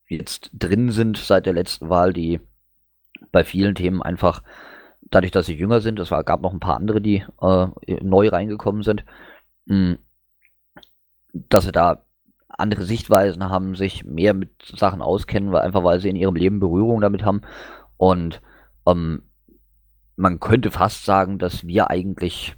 jetzt 0.07 0.49
drin 0.53 0.91
sind 0.91 1.17
seit 1.17 1.45
der 1.45 1.53
letzten 1.53 1.89
Wahl, 1.89 2.11
die 2.11 2.41
bei 3.31 3.43
vielen 3.43 3.75
Themen 3.75 4.01
einfach, 4.01 4.41
dadurch, 5.01 5.31
dass 5.31 5.45
sie 5.45 5.55
jünger 5.55 5.79
sind, 5.81 5.99
es 5.99 6.09
gab 6.09 6.41
noch 6.41 6.51
ein 6.51 6.59
paar 6.59 6.75
andere, 6.75 6.99
die 6.99 7.23
äh, 7.41 7.67
neu 8.01 8.29
reingekommen 8.29 8.83
sind, 8.83 9.05
mh, 9.65 9.75
hm, 9.75 9.97
dass 11.33 11.65
sie 11.65 11.71
da 11.71 12.03
andere 12.47 12.83
Sichtweisen 12.83 13.47
haben, 13.49 13.75
sich 13.75 14.03
mehr 14.03 14.33
mit 14.33 14.49
Sachen 14.63 15.01
auskennen, 15.01 15.51
weil 15.51 15.61
einfach 15.61 15.83
weil 15.83 15.99
sie 15.99 16.09
in 16.09 16.15
ihrem 16.15 16.35
Leben 16.35 16.59
Berührung 16.59 16.99
damit 16.99 17.23
haben 17.23 17.41
und 17.99 18.41
ähm, 18.87 19.23
man 20.15 20.39
könnte 20.39 20.71
fast 20.71 21.03
sagen, 21.05 21.37
dass 21.37 21.67
wir 21.67 21.89
eigentlich 21.89 22.55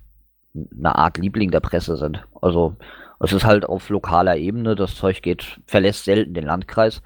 eine 0.54 0.96
Art 0.96 1.18
Liebling 1.18 1.50
der 1.50 1.62
Presse 1.62 1.98
sind. 1.98 2.24
Also 2.42 2.76
es 3.20 3.34
ist 3.34 3.44
halt 3.44 3.66
auf 3.66 3.90
lokaler 3.90 4.38
Ebene, 4.38 4.76
das 4.76 4.96
Zeug 4.96 5.22
geht, 5.24 5.60
verlässt 5.66 6.06
selten 6.06 6.36
den 6.36 6.46
Landkreis, 6.46 7.02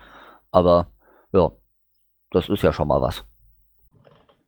aber 0.51 0.87
ja, 1.31 1.51
das 2.31 2.49
ist 2.49 2.61
ja 2.61 2.73
schon 2.73 2.89
mal 2.89 3.01
was. 3.01 3.23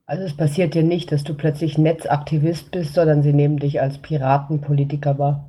Also 0.06 0.24
es 0.24 0.36
passiert 0.36 0.74
dir 0.74 0.84
nicht, 0.84 1.12
dass 1.14 1.24
du 1.24 1.34
plötzlich 1.34 1.78
Netzaktivist 1.78 2.72
bist, 2.72 2.94
sondern 2.94 3.24
sie 3.24 3.34
nehmen 3.34 3.58
dich 3.58 3.80
als 3.82 4.02
Piratenpolitiker 4.02 5.18
wahr. 5.18 5.48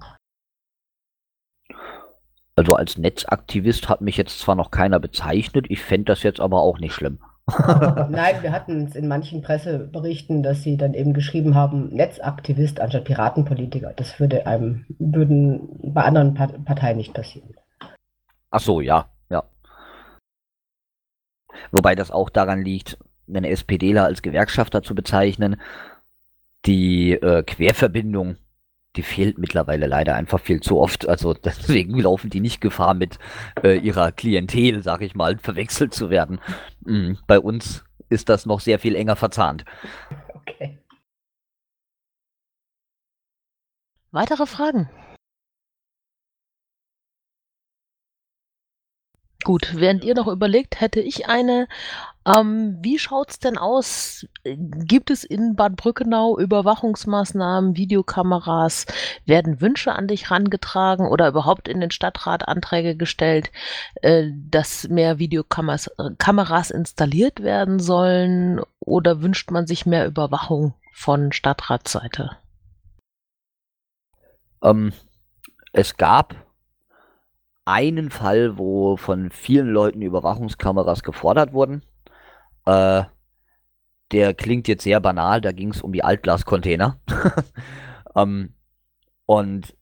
Also 2.54 2.74
als 2.74 2.98
Netzaktivist 2.98 3.88
hat 3.88 4.00
mich 4.00 4.16
jetzt 4.16 4.38
zwar 4.38 4.54
noch 4.54 4.70
keiner 4.70 5.00
bezeichnet, 5.00 5.66
ich 5.68 5.80
fände 5.80 6.06
das 6.06 6.22
jetzt 6.22 6.40
aber 6.40 6.60
auch 6.60 6.78
nicht 6.78 6.92
schlimm. 6.92 7.18
Nein, 8.10 8.42
wir 8.42 8.52
hatten 8.52 8.86
es 8.86 8.94
in 8.94 9.08
manchen 9.08 9.40
Presseberichten, 9.40 10.42
dass 10.42 10.62
sie 10.62 10.76
dann 10.76 10.92
eben 10.92 11.14
geschrieben 11.14 11.54
haben, 11.54 11.88
Netzaktivist 11.88 12.80
anstatt 12.80 13.04
Piratenpolitiker. 13.04 13.92
Das 13.96 14.20
würde 14.20 14.46
einem, 14.46 14.84
würden 14.98 15.92
bei 15.94 16.02
anderen 16.02 16.34
Parteien 16.34 16.98
nicht 16.98 17.14
passieren. 17.14 17.54
Ach 18.50 18.60
so, 18.60 18.80
ja, 18.80 19.08
ja. 19.30 19.44
Wobei 21.70 21.94
das 21.94 22.10
auch 22.10 22.28
daran 22.28 22.62
liegt, 22.62 22.98
einen 23.28 23.44
SPDler 23.44 24.04
als 24.04 24.22
Gewerkschafter 24.22 24.82
zu 24.82 24.94
bezeichnen, 24.94 25.60
die 26.66 27.12
äh, 27.12 27.42
Querverbindung 27.42 28.36
die 28.96 29.02
fehlt 29.02 29.38
mittlerweile 29.38 29.86
leider 29.86 30.14
einfach 30.14 30.40
viel 30.40 30.60
zu 30.60 30.78
oft. 30.78 31.08
Also 31.08 31.34
deswegen 31.44 31.98
laufen 31.98 32.30
die 32.30 32.40
nicht 32.40 32.60
Gefahr, 32.60 32.94
mit 32.94 33.18
äh, 33.62 33.78
ihrer 33.78 34.12
Klientel, 34.12 34.82
sag 34.82 35.02
ich 35.02 35.14
mal, 35.14 35.38
verwechselt 35.38 35.94
zu 35.94 36.10
werden. 36.10 36.40
Mhm. 36.84 37.18
Bei 37.26 37.38
uns 37.38 37.84
ist 38.08 38.28
das 38.28 38.46
noch 38.46 38.60
sehr 38.60 38.78
viel 38.78 38.94
enger 38.94 39.16
verzahnt. 39.16 39.64
Okay. 40.34 40.78
Weitere 44.10 44.46
Fragen? 44.46 44.88
Gut, 49.44 49.74
während 49.76 50.04
ihr 50.04 50.14
noch 50.14 50.26
überlegt, 50.26 50.80
hätte 50.80 51.00
ich 51.00 51.28
eine. 51.28 51.68
Ähm, 52.28 52.76
wie 52.82 52.98
schaut's 52.98 53.38
denn 53.38 53.56
aus? 53.56 54.26
Gibt 54.44 55.10
es 55.10 55.24
in 55.24 55.56
Bad 55.56 55.76
Brückenau 55.76 56.38
Überwachungsmaßnahmen, 56.38 57.76
Videokameras? 57.76 58.86
Werden 59.24 59.60
Wünsche 59.62 59.92
an 59.92 60.08
dich 60.08 60.30
rangetragen 60.30 61.06
oder 61.06 61.28
überhaupt 61.28 61.68
in 61.68 61.80
den 61.80 61.90
Stadtrat 61.90 62.46
Anträge 62.46 62.96
gestellt, 62.96 63.50
äh, 64.02 64.26
dass 64.34 64.88
mehr 64.88 65.18
Videokameras 65.18 65.86
äh, 65.98 66.10
Kameras 66.18 66.70
installiert 66.70 67.42
werden 67.42 67.78
sollen? 67.78 68.60
Oder 68.80 69.22
wünscht 69.22 69.50
man 69.50 69.66
sich 69.66 69.86
mehr 69.86 70.06
Überwachung 70.06 70.74
von 70.92 71.32
Stadtratsseite? 71.32 72.36
Ähm, 74.62 74.92
es 75.72 75.96
gab 75.96 76.34
einen 77.64 78.10
Fall, 78.10 78.58
wo 78.58 78.96
von 78.96 79.30
vielen 79.30 79.68
Leuten 79.68 80.02
Überwachungskameras 80.02 81.02
gefordert 81.02 81.52
wurden. 81.52 81.82
Äh, 82.68 83.04
der 84.12 84.34
klingt 84.34 84.68
jetzt 84.68 84.84
sehr 84.84 85.00
banal, 85.00 85.40
da 85.40 85.52
ging 85.52 85.70
es 85.70 85.80
um 85.82 85.92
die 85.92 86.04
Altglascontainer. 86.04 87.00
ähm, 88.14 88.54
und 89.24 89.74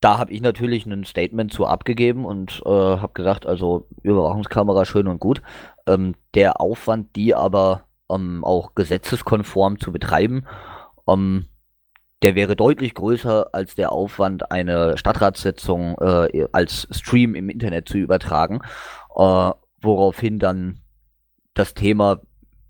da 0.00 0.18
habe 0.18 0.32
ich 0.32 0.40
natürlich 0.40 0.84
ein 0.84 1.04
Statement 1.04 1.52
zu 1.52 1.66
abgegeben 1.66 2.24
und 2.24 2.60
äh, 2.66 2.68
habe 2.68 3.12
gesagt, 3.14 3.46
also 3.46 3.88
Überwachungskamera 4.02 4.84
schön 4.84 5.06
und 5.06 5.20
gut. 5.20 5.42
Ähm, 5.86 6.14
der 6.34 6.60
Aufwand, 6.60 7.14
die 7.16 7.34
aber 7.34 7.84
ähm, 8.10 8.44
auch 8.44 8.74
gesetzeskonform 8.74 9.78
zu 9.78 9.92
betreiben, 9.92 10.46
ähm, 11.08 11.46
der 12.22 12.34
wäre 12.34 12.56
deutlich 12.56 12.94
größer 12.94 13.48
als 13.52 13.76
der 13.76 13.92
Aufwand, 13.92 14.50
eine 14.50 14.98
Stadtratssitzung 14.98 15.98
äh, 15.98 16.48
als 16.52 16.88
Stream 16.90 17.34
im 17.34 17.48
Internet 17.48 17.88
zu 17.88 17.98
übertragen, 17.98 18.60
äh, 19.16 19.50
woraufhin 19.80 20.38
dann 20.38 20.83
das 21.54 21.74
Thema 21.74 22.20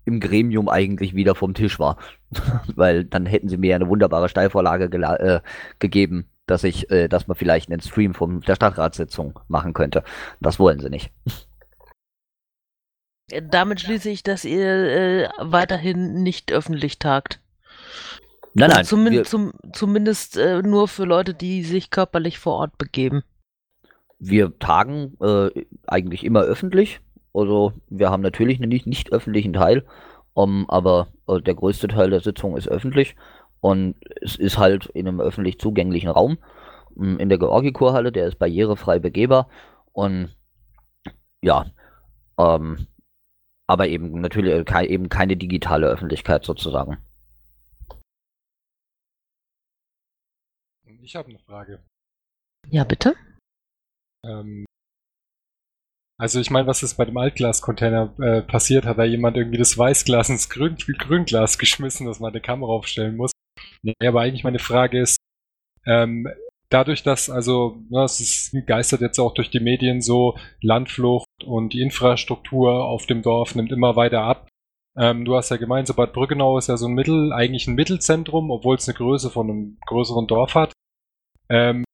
im 0.05 0.19
Gremium 0.19 0.69
eigentlich 0.69 1.15
wieder 1.15 1.35
vom 1.35 1.53
Tisch 1.53 1.79
war. 1.79 1.97
Weil 2.75 3.05
dann 3.05 3.25
hätten 3.25 3.49
sie 3.49 3.57
mir 3.57 3.75
eine 3.75 3.87
wunderbare 3.87 4.29
Steilvorlage 4.29 4.85
äh, 4.85 5.41
gegeben, 5.79 6.29
dass 6.45 6.63
ich, 6.63 6.89
äh, 6.91 7.07
dass 7.07 7.27
man 7.27 7.35
vielleicht 7.35 7.69
einen 7.69 7.81
Stream 7.81 8.13
von 8.13 8.41
der 8.41 8.55
Stadtratssitzung 8.55 9.39
machen 9.47 9.73
könnte. 9.73 10.03
Das 10.39 10.59
wollen 10.59 10.79
sie 10.79 10.89
nicht. 10.89 11.11
Damit 13.49 13.81
schließe 13.81 14.09
ich, 14.09 14.21
dass 14.21 14.45
ihr 14.45 14.67
äh, 14.67 15.29
weiterhin 15.39 16.21
nicht 16.21 16.51
öffentlich 16.51 16.99
tagt. 16.99 17.41
Nein, 18.53 18.69
nein. 18.69 18.85
Zumindest, 18.85 19.31
zum, 19.31 19.53
zumindest 19.73 20.37
äh, 20.37 20.61
nur 20.61 20.87
für 20.87 21.05
Leute, 21.05 21.33
die 21.33 21.63
sich 21.63 21.89
körperlich 21.89 22.37
vor 22.37 22.53
Ort 22.53 22.77
begeben. 22.77 23.23
Wir 24.19 24.57
tagen 24.59 25.17
äh, 25.19 25.49
eigentlich 25.87 26.23
immer 26.23 26.41
öffentlich. 26.41 27.01
Also 27.35 27.73
wir 27.89 28.09
haben 28.09 28.21
natürlich 28.21 28.59
einen 28.59 28.69
nicht, 28.69 28.87
nicht 28.87 29.11
öffentlichen 29.11 29.53
Teil, 29.53 29.85
um, 30.33 30.61
ähm, 30.61 30.65
aber 30.69 31.07
äh, 31.27 31.41
der 31.41 31.55
größte 31.55 31.87
Teil 31.87 32.09
der 32.09 32.21
Sitzung 32.21 32.57
ist 32.57 32.67
öffentlich 32.67 33.15
und 33.59 33.95
es 34.21 34.35
ist 34.35 34.57
halt 34.57 34.87
in 34.87 35.07
einem 35.07 35.21
öffentlich 35.21 35.59
zugänglichen 35.59 36.09
Raum 36.09 36.37
um, 36.95 37.03
ähm, 37.03 37.19
in 37.19 37.29
der 37.29 37.37
Georgikurhalle, 37.37 38.11
der 38.11 38.27
ist 38.27 38.39
barrierefrei 38.39 38.99
begehbar 38.99 39.49
und 39.91 40.35
ja, 41.41 41.65
ähm, 42.37 42.87
aber 43.67 43.87
eben 43.87 44.21
natürlich 44.21 44.53
äh, 44.53 44.85
eben 44.87 45.09
keine 45.09 45.37
digitale 45.37 45.87
Öffentlichkeit 45.87 46.45
sozusagen. 46.45 46.97
Ich 51.01 51.15
habe 51.15 51.29
eine 51.29 51.39
Frage. 51.39 51.83
Ja, 52.69 52.83
bitte. 52.83 53.13
Ähm, 54.23 54.65
also 56.17 56.39
ich 56.39 56.49
meine, 56.49 56.67
was 56.67 56.83
ist 56.83 56.95
bei 56.95 57.05
dem 57.05 57.17
Altglas-Container 57.17 58.13
äh, 58.19 58.41
passiert? 58.41 58.85
Hat 58.85 58.97
da 58.97 59.03
jemand 59.03 59.37
irgendwie 59.37 59.57
das 59.57 59.77
Weißglas 59.77 60.29
ins 60.29 60.49
Grün 60.49 60.77
Grünglas 60.77 61.57
geschmissen, 61.57 62.05
dass 62.07 62.19
man 62.19 62.31
eine 62.31 62.41
Kamera 62.41 62.71
aufstellen 62.71 63.17
muss? 63.17 63.31
Nee, 63.81 63.93
aber 64.05 64.21
eigentlich 64.21 64.43
meine 64.43 64.59
Frage 64.59 64.99
ist, 64.99 65.17
ähm, 65.85 66.27
dadurch, 66.69 67.03
dass 67.03 67.29
also, 67.29 67.77
na, 67.89 67.99
ne, 67.99 68.05
es 68.05 68.19
ist, 68.19 68.55
geistert 68.65 69.01
jetzt 69.01 69.19
auch 69.19 69.33
durch 69.33 69.49
die 69.49 69.59
Medien 69.59 70.01
so, 70.01 70.37
Landflucht 70.61 71.27
und 71.45 71.73
die 71.73 71.81
Infrastruktur 71.81 72.85
auf 72.85 73.05
dem 73.05 73.21
Dorf 73.21 73.55
nimmt 73.55 73.71
immer 73.71 73.95
weiter 73.95 74.21
ab. 74.21 74.47
Ähm, 74.97 75.25
du 75.25 75.35
hast 75.35 75.51
ja 75.51 75.57
gemeint, 75.57 75.87
so 75.87 75.93
Bad 75.93 76.13
Brückenau 76.13 76.57
ist 76.57 76.67
ja 76.67 76.77
so 76.77 76.87
ein 76.87 76.93
Mittel, 76.93 77.33
eigentlich 77.33 77.67
ein 77.67 77.75
Mittelzentrum, 77.75 78.51
obwohl 78.51 78.77
es 78.77 78.87
eine 78.87 78.97
Größe 78.97 79.29
von 79.29 79.49
einem 79.49 79.77
größeren 79.85 80.27
Dorf 80.27 80.55
hat. 80.55 80.71
Ähm, 81.49 81.84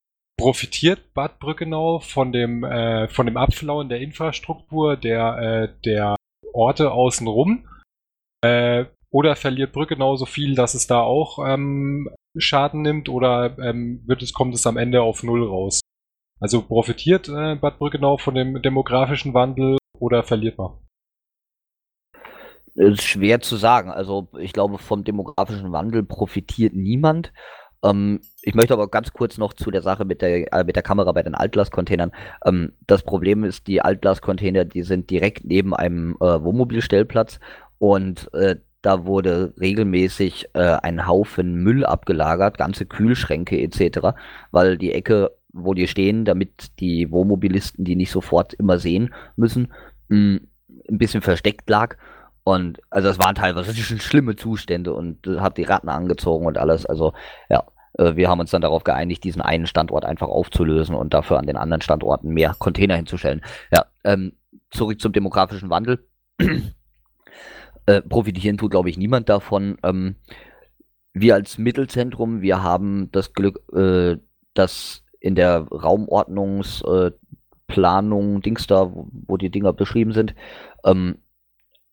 profitiert 0.42 1.14
Bad 1.14 1.40
Brückenau 1.40 2.00
von 2.00 2.32
dem, 2.32 2.64
äh, 2.64 3.08
von 3.08 3.26
dem 3.26 3.38
Abflauen 3.38 3.90
der 3.90 4.02
Infrastruktur 4.02 4.98
der, 4.98 5.38
äh, 5.38 5.82
der 5.86 6.16
Orte 6.54 6.92
außenrum? 6.92 7.68
Äh, 8.44 8.86
oder 9.12 9.36
verliert 9.36 9.74
Brückenau 9.74 10.16
so 10.16 10.26
viel, 10.26 10.56
dass 10.56 10.74
es 10.74 10.88
da 10.88 11.02
auch 11.02 11.40
ähm, 11.46 12.10
Schaden 12.38 12.82
nimmt? 12.82 13.10
Oder 13.10 13.58
ähm, 13.60 14.04
wird 14.06 14.22
es, 14.22 14.34
kommt 14.34 14.56
es 14.56 14.66
am 14.66 14.78
Ende 14.78 15.02
auf 15.02 15.24
Null 15.24 15.48
raus? 15.48 15.82
Also 16.40 16.62
profitiert 16.62 17.30
äh, 17.30 17.56
Bad 17.56 17.78
Brückenau 17.78 18.18
von 18.18 18.36
dem 18.36 18.62
demografischen 18.62 19.34
Wandel 19.34 19.78
oder 20.00 20.24
verliert 20.24 20.58
man? 20.58 20.72
ist 22.76 23.04
schwer 23.04 23.42
zu 23.42 23.58
sagen. 23.58 23.92
Also 23.92 24.28
ich 24.40 24.54
glaube, 24.54 24.78
vom 24.78 25.04
demografischen 25.04 25.72
Wandel 25.72 26.04
profitiert 26.04 26.74
niemand. 26.74 27.34
Ähm, 27.84 28.22
ich 28.42 28.56
möchte 28.56 28.74
aber 28.74 28.90
ganz 28.90 29.14
kurz 29.14 29.38
noch 29.38 29.54
zu 29.54 29.72
der 29.72 29.82
Sache 29.82 30.06
mit 30.06 30.22
der, 30.22 30.54
äh, 30.54 30.64
mit 30.64 30.76
der 30.76 30.84
Kamera 30.84 31.12
bei 31.12 31.24
den 31.24 31.36
Altglas-Containern. 31.36 32.12
Ähm, 32.46 32.74
das 32.88 33.04
Problem 33.04 33.44
ist, 33.44 33.68
die 33.68 33.82
Altglas-Container, 33.82 34.66
die 34.66 34.84
sind 34.84 35.10
direkt 35.10 35.46
neben 35.46 35.74
einem 35.76 36.16
äh, 36.20 36.44
Wohnmobilstellplatz 36.44 37.40
und 37.80 38.34
äh, 38.34 38.58
da 38.82 39.06
wurde 39.06 39.54
regelmäßig 39.60 40.50
äh, 40.54 40.60
ein 40.60 41.08
Haufen 41.08 41.56
Müll 41.64 41.86
abgelagert, 41.86 42.58
ganze 42.58 42.86
Kühlschränke 42.86 43.60
etc., 43.62 44.18
weil 44.52 44.78
die 44.78 44.92
Ecke, 44.92 45.32
wo 45.54 45.74
die 45.74 45.88
stehen, 45.88 46.26
damit 46.26 46.80
die 46.80 47.12
Wohnmobilisten 47.12 47.86
die 47.86 47.96
nicht 47.96 48.12
sofort 48.12 48.54
immer 48.54 48.80
sehen 48.80 49.14
müssen, 49.36 49.72
mh, 50.10 50.40
ein 50.90 50.98
bisschen 50.98 51.22
versteckt 51.22 51.70
lag. 51.70 51.98
Und 52.44 52.80
also 52.90 53.10
es 53.10 53.20
waren 53.20 53.36
teilweise 53.36 53.76
schon 53.76 54.00
schlimme 54.00 54.36
Zustände 54.36 54.94
und 54.94 55.28
äh, 55.28 55.40
hat 55.40 55.58
die 55.58 55.64
Ratten 55.64 55.90
angezogen 55.90 56.46
und 56.46 56.58
alles. 56.58 56.86
Also 56.86 57.14
ja, 57.50 57.64
äh, 57.98 58.16
wir 58.16 58.30
haben 58.30 58.40
uns 58.40 58.52
dann 58.52 58.62
darauf 58.62 58.84
geeinigt, 58.84 59.24
diesen 59.24 59.42
einen 59.42 59.68
Standort 59.68 60.06
einfach 60.06 60.28
aufzulösen 60.28 60.96
und 60.96 61.14
dafür 61.14 61.38
an 61.38 61.48
den 61.48 61.58
anderen 61.58 61.82
Standorten 61.82 62.30
mehr 62.30 62.56
Container 62.58 62.96
hinzustellen. 62.96 63.42
Ja, 63.72 63.86
ähm, 64.04 64.34
zurück 64.72 65.00
zum 65.00 65.12
demografischen 65.12 65.70
Wandel. 65.70 66.08
äh, 67.86 68.02
profitieren 68.02 68.58
tut, 68.58 68.72
glaube 68.72 68.90
ich, 68.90 68.98
niemand 68.98 69.30
davon. 69.30 69.78
Ähm, 69.84 70.16
wir 71.14 71.36
als 71.36 71.58
Mittelzentrum, 71.58 72.42
wir 72.42 72.64
haben 72.64 73.10
das 73.12 73.34
Glück, 73.34 73.60
äh, 73.74 74.18
dass 74.54 75.04
in 75.20 75.36
der 75.36 75.68
Raumordnungsplanung, 75.68 78.38
äh, 78.38 78.42
Dings 78.42 78.68
da, 78.68 78.94
wo, 78.94 79.08
wo, 79.28 79.36
die 79.38 79.52
Dinger 79.52 79.74
beschrieben 79.74 80.14
sind, 80.14 80.34
ähm, 80.86 81.18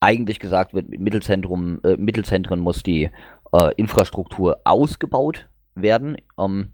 eigentlich 0.01 0.39
gesagt 0.39 0.75
wird, 0.75 0.89
Mittelzentrum, 0.91 1.81
äh, 1.83 1.97
Mittelzentren 1.97 2.61
muss 2.61 2.83
die 2.83 3.11
äh, 3.53 3.75
Infrastruktur 3.77 4.61
ausgebaut 4.65 5.49
werden 5.75 6.17
ähm, 6.39 6.73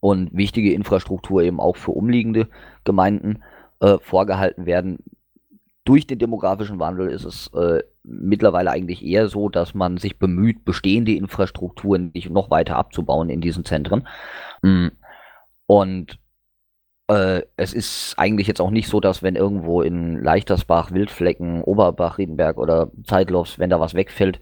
und 0.00 0.36
wichtige 0.36 0.72
Infrastruktur 0.72 1.42
eben 1.42 1.60
auch 1.60 1.76
für 1.76 1.92
umliegende 1.92 2.48
Gemeinden 2.84 3.42
äh, 3.80 3.98
vorgehalten 4.00 4.66
werden. 4.66 4.98
Durch 5.84 6.06
den 6.06 6.18
demografischen 6.18 6.80
Wandel 6.80 7.08
ist 7.08 7.24
es 7.24 7.48
äh, 7.54 7.82
mittlerweile 8.02 8.70
eigentlich 8.70 9.04
eher 9.04 9.28
so, 9.28 9.48
dass 9.48 9.72
man 9.74 9.98
sich 9.98 10.18
bemüht, 10.18 10.64
bestehende 10.64 11.12
Infrastrukturen 11.14 12.10
nicht 12.12 12.30
noch 12.30 12.50
weiter 12.50 12.76
abzubauen 12.76 13.30
in 13.30 13.40
diesen 13.40 13.64
Zentren. 13.64 14.06
Mm. 14.62 14.88
Und 15.66 16.18
äh, 17.08 17.42
es 17.56 17.72
ist 17.72 18.14
eigentlich 18.16 18.46
jetzt 18.46 18.60
auch 18.60 18.70
nicht 18.70 18.88
so, 18.88 19.00
dass 19.00 19.22
wenn 19.22 19.36
irgendwo 19.36 19.82
in 19.82 20.22
Leichtersbach, 20.22 20.90
Wildflecken, 20.92 21.62
Oberbach, 21.62 22.18
Riedenberg 22.18 22.58
oder 22.58 22.90
Zeitlofs, 23.04 23.58
wenn 23.58 23.70
da 23.70 23.80
was 23.80 23.94
wegfällt, 23.94 24.40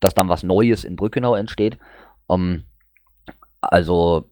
dass 0.00 0.14
dann 0.14 0.28
was 0.28 0.42
Neues 0.42 0.84
in 0.84 0.96
Brückenau 0.96 1.34
entsteht. 1.34 1.78
Um, 2.26 2.40
ähm, 2.40 2.64
also 3.60 4.30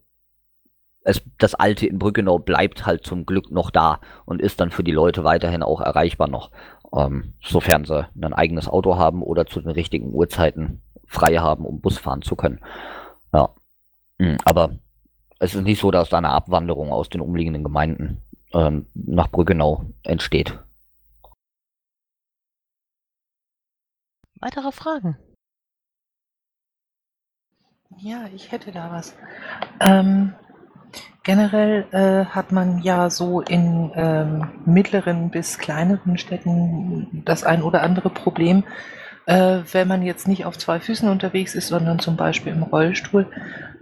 es, 1.05 1.23
das 1.39 1.55
Alte 1.55 1.87
in 1.87 1.99
Brückenau 1.99 2.39
bleibt 2.39 2.87
halt 2.87 3.05
zum 3.05 3.27
Glück 3.27 3.51
noch 3.51 3.71
da 3.71 4.01
und 4.25 4.41
ist 4.41 4.61
dann 4.61 4.71
für 4.71 4.85
die 4.85 4.93
Leute 4.93 5.25
weiterhin 5.25 5.63
auch 5.63 5.81
erreichbar 5.81 6.29
noch, 6.29 6.51
ähm, 6.97 7.35
sofern 7.43 7.85
sie 7.85 8.09
ein 8.21 8.33
eigenes 8.33 8.69
Auto 8.69 8.97
haben 8.97 9.23
oder 9.23 9.47
zu 9.47 9.61
den 9.61 9.71
richtigen 9.71 10.13
Uhrzeiten 10.13 10.83
frei 11.07 11.37
haben, 11.37 11.67
um 11.67 11.81
Bus 11.81 11.99
fahren 11.99 12.23
zu 12.23 12.37
können. 12.37 12.61
Ja. 13.33 13.51
Hm, 14.19 14.39
aber 14.45 14.79
es 15.45 15.55
ist 15.55 15.63
nicht 15.63 15.81
so, 15.81 15.91
dass 15.91 16.09
da 16.09 16.19
eine 16.19 16.31
Abwanderung 16.31 16.91
aus 16.91 17.11
den 17.11 17.21
umliegenden 17.21 17.63
Gemeinden 17.63 18.23
ähm, 18.53 18.87
nach 18.95 19.29
Brückenau 19.29 19.85
entsteht. 20.03 20.59
Weitere 24.41 24.73
Fragen? 24.73 25.19
Ja, 27.99 28.29
ich 28.35 28.51
hätte 28.53 28.73
da 28.73 28.91
was. 28.91 29.15
Ähm, 29.81 30.35
generell 31.23 31.87
äh, 31.93 32.25
hat 32.25 32.51
man 32.51 32.83
ja 32.83 33.11
so 33.11 33.41
in 33.43 33.93
ähm, 33.95 34.51
mittleren 34.65 35.31
bis 35.31 35.59
kleineren 35.59 36.17
Städten 36.19 37.23
das 37.25 37.45
ein 37.45 37.63
oder 37.63 37.83
andere 37.83 38.11
Problem, 38.11 38.65
äh, 39.27 39.61
wenn 39.73 39.89
man 39.89 40.03
jetzt 40.03 40.27
nicht 40.27 40.45
auf 40.45 40.59
zwei 40.59 40.81
Füßen 40.81 41.09
unterwegs 41.09 41.55
ist, 41.55 41.69
sondern 41.69 41.99
zum 41.99 42.17
Beispiel 42.17 42.53
im 42.53 42.63
Rollstuhl, 42.63 43.27